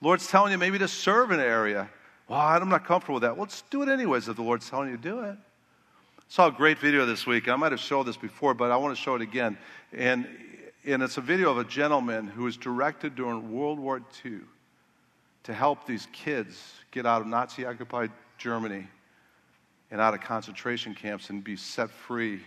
Lord's 0.00 0.26
telling 0.28 0.52
you 0.52 0.58
maybe 0.58 0.78
to 0.78 0.88
serve 0.88 1.30
an 1.30 1.40
area. 1.40 1.90
Well, 2.26 2.40
I'm 2.40 2.68
not 2.70 2.86
comfortable 2.86 3.16
with 3.16 3.22
that. 3.24 3.36
Well, 3.36 3.42
let's 3.42 3.62
do 3.70 3.82
it 3.82 3.90
anyways 3.90 4.28
if 4.28 4.36
the 4.36 4.42
Lord's 4.42 4.70
telling 4.70 4.88
you 4.88 4.96
to 4.96 5.02
do 5.02 5.20
it. 5.20 5.36
I 5.36 6.22
saw 6.28 6.46
a 6.46 6.52
great 6.52 6.78
video 6.78 7.04
this 7.04 7.26
week. 7.26 7.48
I 7.48 7.56
might 7.56 7.72
have 7.72 7.80
showed 7.80 8.04
this 8.04 8.16
before, 8.16 8.54
but 8.54 8.70
I 8.70 8.78
want 8.78 8.96
to 8.96 9.02
show 9.02 9.14
it 9.14 9.20
again. 9.20 9.58
And, 9.92 10.26
and 10.86 11.02
it's 11.02 11.18
a 11.18 11.20
video 11.20 11.50
of 11.50 11.58
a 11.58 11.64
gentleman 11.64 12.28
who 12.28 12.44
was 12.44 12.56
directed 12.56 13.14
during 13.14 13.52
World 13.52 13.78
War 13.78 14.00
II 14.24 14.40
to 15.44 15.54
help 15.54 15.86
these 15.86 16.06
kids 16.12 16.74
get 16.90 17.06
out 17.06 17.20
of 17.20 17.26
Nazi 17.26 17.64
occupied 17.64 18.10
Germany 18.38 18.86
and 19.90 20.00
out 20.00 20.14
of 20.14 20.20
concentration 20.20 20.94
camps 20.94 21.30
and 21.30 21.42
be 21.42 21.56
set 21.56 21.90
free 21.90 22.40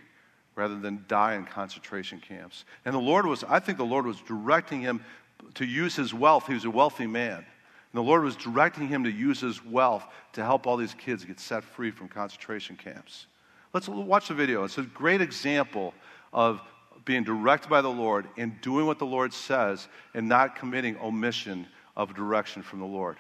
rather 0.56 0.78
than 0.78 1.04
die 1.08 1.36
in 1.36 1.46
concentration 1.46 2.20
camps. 2.20 2.66
And 2.86 2.94
the 2.94 3.00
Lord 3.00 3.26
was, 3.26 3.44
I 3.44 3.60
think 3.60 3.78
the 3.78 3.86
Lord 3.86 4.06
was 4.06 4.22
directing 4.22 4.82
him 4.82 5.04
to 5.56 5.66
use 5.66 5.96
his 5.96 6.14
wealth. 6.14 6.48
He 6.48 6.54
was 6.54 6.66
a 6.66 6.70
wealthy 6.70 7.08
man. 7.08 7.38
And 7.38 7.46
the 7.94 8.04
Lord 8.04 8.24
was 8.24 8.36
directing 8.36 8.88
him 8.88 9.04
to 9.04 9.12
use 9.12 9.42
his 9.42 9.64
wealth 9.66 10.06
to 10.34 10.44
help 10.44 10.68
all 10.68 10.78
these 10.78 10.94
kids 10.94 11.26
get 11.26 11.40
set 11.40 11.64
free 11.64 11.92
from 11.92 12.08
concentration 12.08 12.76
camps. 12.76 13.28
Let's 13.74 13.88
watch 13.88 14.28
the 14.28 14.34
video. 14.36 14.64
It's 14.64 14.78
a 14.78 14.84
great 14.84 15.22
example 15.22 15.94
of 16.32 16.62
being 17.06 17.24
directed 17.24 17.70
by 17.70 17.82
the 17.82 17.90
Lord 17.90 18.28
and 18.38 18.60
doing 18.62 18.86
what 18.86 19.00
the 19.00 19.06
Lord 19.06 19.34
says 19.34 19.88
and 20.14 20.30
not 20.30 20.56
committing 20.56 20.98
omission 20.98 21.68
of 21.96 22.16
direction 22.16 22.64
from 22.64 22.80
the 22.80 22.86
Lord. 22.86 23.18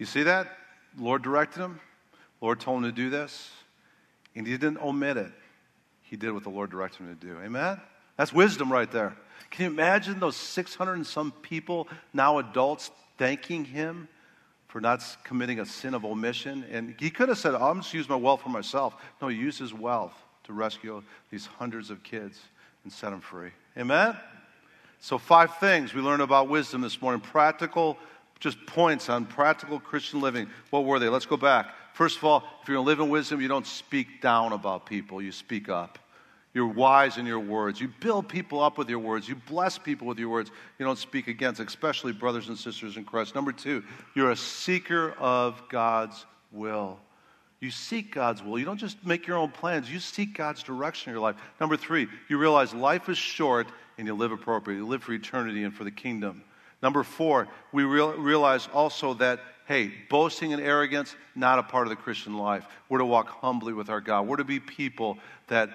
You 0.00 0.06
see 0.06 0.22
that? 0.24 0.56
Lord 0.98 1.22
directed 1.22 1.60
him. 1.60 1.78
Lord 2.40 2.58
told 2.58 2.78
him 2.78 2.84
to 2.84 2.92
do 2.92 3.10
this. 3.10 3.50
And 4.34 4.46
he 4.46 4.54
didn't 4.54 4.78
omit 4.78 5.18
it. 5.18 5.30
He 6.02 6.16
did 6.16 6.32
what 6.32 6.42
the 6.42 6.50
Lord 6.50 6.70
directed 6.70 7.04
him 7.04 7.16
to 7.16 7.26
do. 7.26 7.38
Amen? 7.40 7.78
That's 8.16 8.32
wisdom 8.32 8.72
right 8.72 8.90
there. 8.90 9.14
Can 9.50 9.66
you 9.66 9.70
imagine 9.70 10.18
those 10.18 10.36
600 10.36 10.94
and 10.94 11.06
some 11.06 11.32
people, 11.42 11.86
now 12.14 12.38
adults, 12.38 12.90
thanking 13.18 13.66
him 13.66 14.08
for 14.68 14.80
not 14.80 15.04
committing 15.24 15.60
a 15.60 15.66
sin 15.66 15.94
of 15.94 16.04
omission. 16.04 16.64
And 16.70 16.94
he 16.98 17.10
could 17.10 17.28
have 17.28 17.38
said, 17.38 17.54
I'm 17.54 17.82
just 17.82 17.92
use 17.92 18.08
my 18.08 18.16
wealth 18.16 18.42
for 18.42 18.48
myself. 18.48 18.94
No, 19.20 19.28
he 19.28 19.36
used 19.36 19.58
his 19.58 19.74
wealth 19.74 20.14
to 20.44 20.52
rescue 20.52 21.02
these 21.30 21.44
hundreds 21.44 21.90
of 21.90 22.02
kids 22.02 22.40
and 22.84 22.92
set 22.92 23.10
them 23.10 23.20
free. 23.20 23.50
Amen? 23.76 24.16
So, 25.00 25.18
five 25.18 25.56
things 25.58 25.92
we 25.92 26.00
learned 26.00 26.22
about 26.22 26.48
wisdom 26.48 26.82
this 26.82 27.00
morning. 27.02 27.20
Practical, 27.20 27.98
just 28.40 28.64
points 28.66 29.08
on 29.08 29.26
practical 29.26 29.78
Christian 29.78 30.20
living. 30.20 30.48
What 30.70 30.84
were 30.84 30.98
they? 30.98 31.08
Let's 31.08 31.26
go 31.26 31.36
back. 31.36 31.68
First 31.92 32.16
of 32.16 32.24
all, 32.24 32.44
if 32.62 32.68
you're 32.68 32.76
going 32.76 32.84
to 32.84 32.88
live 32.88 33.00
in 33.00 33.08
wisdom, 33.10 33.40
you 33.40 33.48
don't 33.48 33.66
speak 33.66 34.20
down 34.20 34.52
about 34.52 34.86
people, 34.86 35.22
you 35.22 35.30
speak 35.30 35.68
up. 35.68 35.98
You're 36.52 36.66
wise 36.66 37.16
in 37.16 37.26
your 37.26 37.38
words. 37.38 37.80
You 37.80 37.92
build 38.00 38.28
people 38.28 38.60
up 38.60 38.76
with 38.76 38.88
your 38.88 38.98
words. 38.98 39.28
You 39.28 39.36
bless 39.36 39.78
people 39.78 40.08
with 40.08 40.18
your 40.18 40.30
words. 40.30 40.50
You 40.78 40.84
don't 40.84 40.98
speak 40.98 41.28
against, 41.28 41.60
especially 41.60 42.12
brothers 42.12 42.48
and 42.48 42.58
sisters 42.58 42.96
in 42.96 43.04
Christ. 43.04 43.36
Number 43.36 43.52
two, 43.52 43.84
you're 44.16 44.32
a 44.32 44.36
seeker 44.36 45.12
of 45.12 45.62
God's 45.68 46.26
will. 46.50 46.98
You 47.60 47.70
seek 47.70 48.12
God's 48.12 48.42
will. 48.42 48.58
You 48.58 48.64
don't 48.64 48.78
just 48.78 49.04
make 49.06 49.28
your 49.28 49.36
own 49.36 49.50
plans. 49.50 49.92
You 49.92 50.00
seek 50.00 50.36
God's 50.36 50.62
direction 50.62 51.10
in 51.10 51.14
your 51.14 51.22
life. 51.22 51.36
Number 51.60 51.76
three, 51.76 52.08
you 52.28 52.38
realize 52.38 52.74
life 52.74 53.08
is 53.08 53.18
short 53.18 53.68
and 53.98 54.08
you 54.08 54.14
live 54.14 54.32
appropriately. 54.32 54.82
You 54.82 54.88
live 54.88 55.04
for 55.04 55.12
eternity 55.12 55.62
and 55.62 55.72
for 55.72 55.84
the 55.84 55.90
kingdom. 55.90 56.42
Number 56.82 57.02
four, 57.02 57.48
we 57.72 57.84
real, 57.84 58.12
realize 58.14 58.68
also 58.72 59.14
that, 59.14 59.40
hey, 59.66 59.92
boasting 60.08 60.52
and 60.52 60.62
arrogance, 60.62 61.14
not 61.34 61.58
a 61.58 61.62
part 61.62 61.86
of 61.86 61.90
the 61.90 61.96
Christian 61.96 62.36
life. 62.38 62.66
We're 62.88 62.98
to 62.98 63.04
walk 63.04 63.28
humbly 63.28 63.72
with 63.72 63.90
our 63.90 64.00
God. 64.00 64.26
We're 64.26 64.36
to 64.36 64.44
be 64.44 64.60
people 64.60 65.18
that 65.48 65.70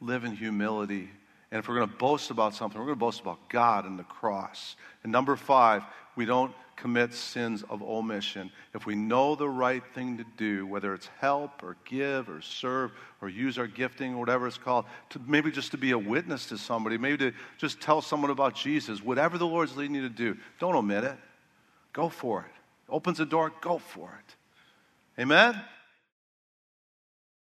live 0.00 0.24
in 0.24 0.36
humility. 0.36 1.10
And 1.50 1.58
if 1.58 1.68
we're 1.68 1.76
going 1.76 1.88
to 1.88 1.96
boast 1.96 2.30
about 2.30 2.54
something, 2.54 2.78
we're 2.78 2.86
going 2.86 2.98
to 2.98 3.00
boast 3.00 3.20
about 3.20 3.48
God 3.48 3.84
and 3.84 3.98
the 3.98 4.04
cross. 4.04 4.76
And 5.02 5.12
number 5.12 5.36
five, 5.36 5.84
we 6.16 6.24
don't 6.24 6.52
commit 6.76 7.12
sins 7.14 7.62
of 7.68 7.82
omission. 7.82 8.50
If 8.74 8.86
we 8.86 8.94
know 8.94 9.34
the 9.34 9.48
right 9.48 9.82
thing 9.94 10.18
to 10.18 10.24
do, 10.36 10.66
whether 10.66 10.94
it's 10.94 11.08
help 11.18 11.62
or 11.62 11.76
give 11.84 12.28
or 12.28 12.40
serve 12.40 12.92
or 13.20 13.28
use 13.28 13.58
our 13.58 13.66
gifting 13.66 14.14
or 14.14 14.18
whatever 14.18 14.46
it's 14.46 14.58
called, 14.58 14.84
to 15.10 15.20
maybe 15.26 15.50
just 15.50 15.70
to 15.72 15.78
be 15.78 15.92
a 15.92 15.98
witness 15.98 16.46
to 16.46 16.58
somebody, 16.58 16.98
maybe 16.98 17.18
to 17.18 17.32
just 17.58 17.80
tell 17.80 18.02
someone 18.02 18.30
about 18.30 18.54
Jesus, 18.54 19.02
whatever 19.02 19.38
the 19.38 19.46
Lord's 19.46 19.76
leading 19.76 19.94
you 19.96 20.02
to 20.02 20.08
do, 20.08 20.36
don't 20.58 20.74
omit 20.74 21.04
it. 21.04 21.16
Go 21.92 22.08
for 22.08 22.40
it. 22.40 22.92
Opens 22.92 23.18
the 23.18 23.26
door, 23.26 23.52
go 23.60 23.78
for 23.78 24.18
it. 24.18 25.22
Amen? 25.22 25.60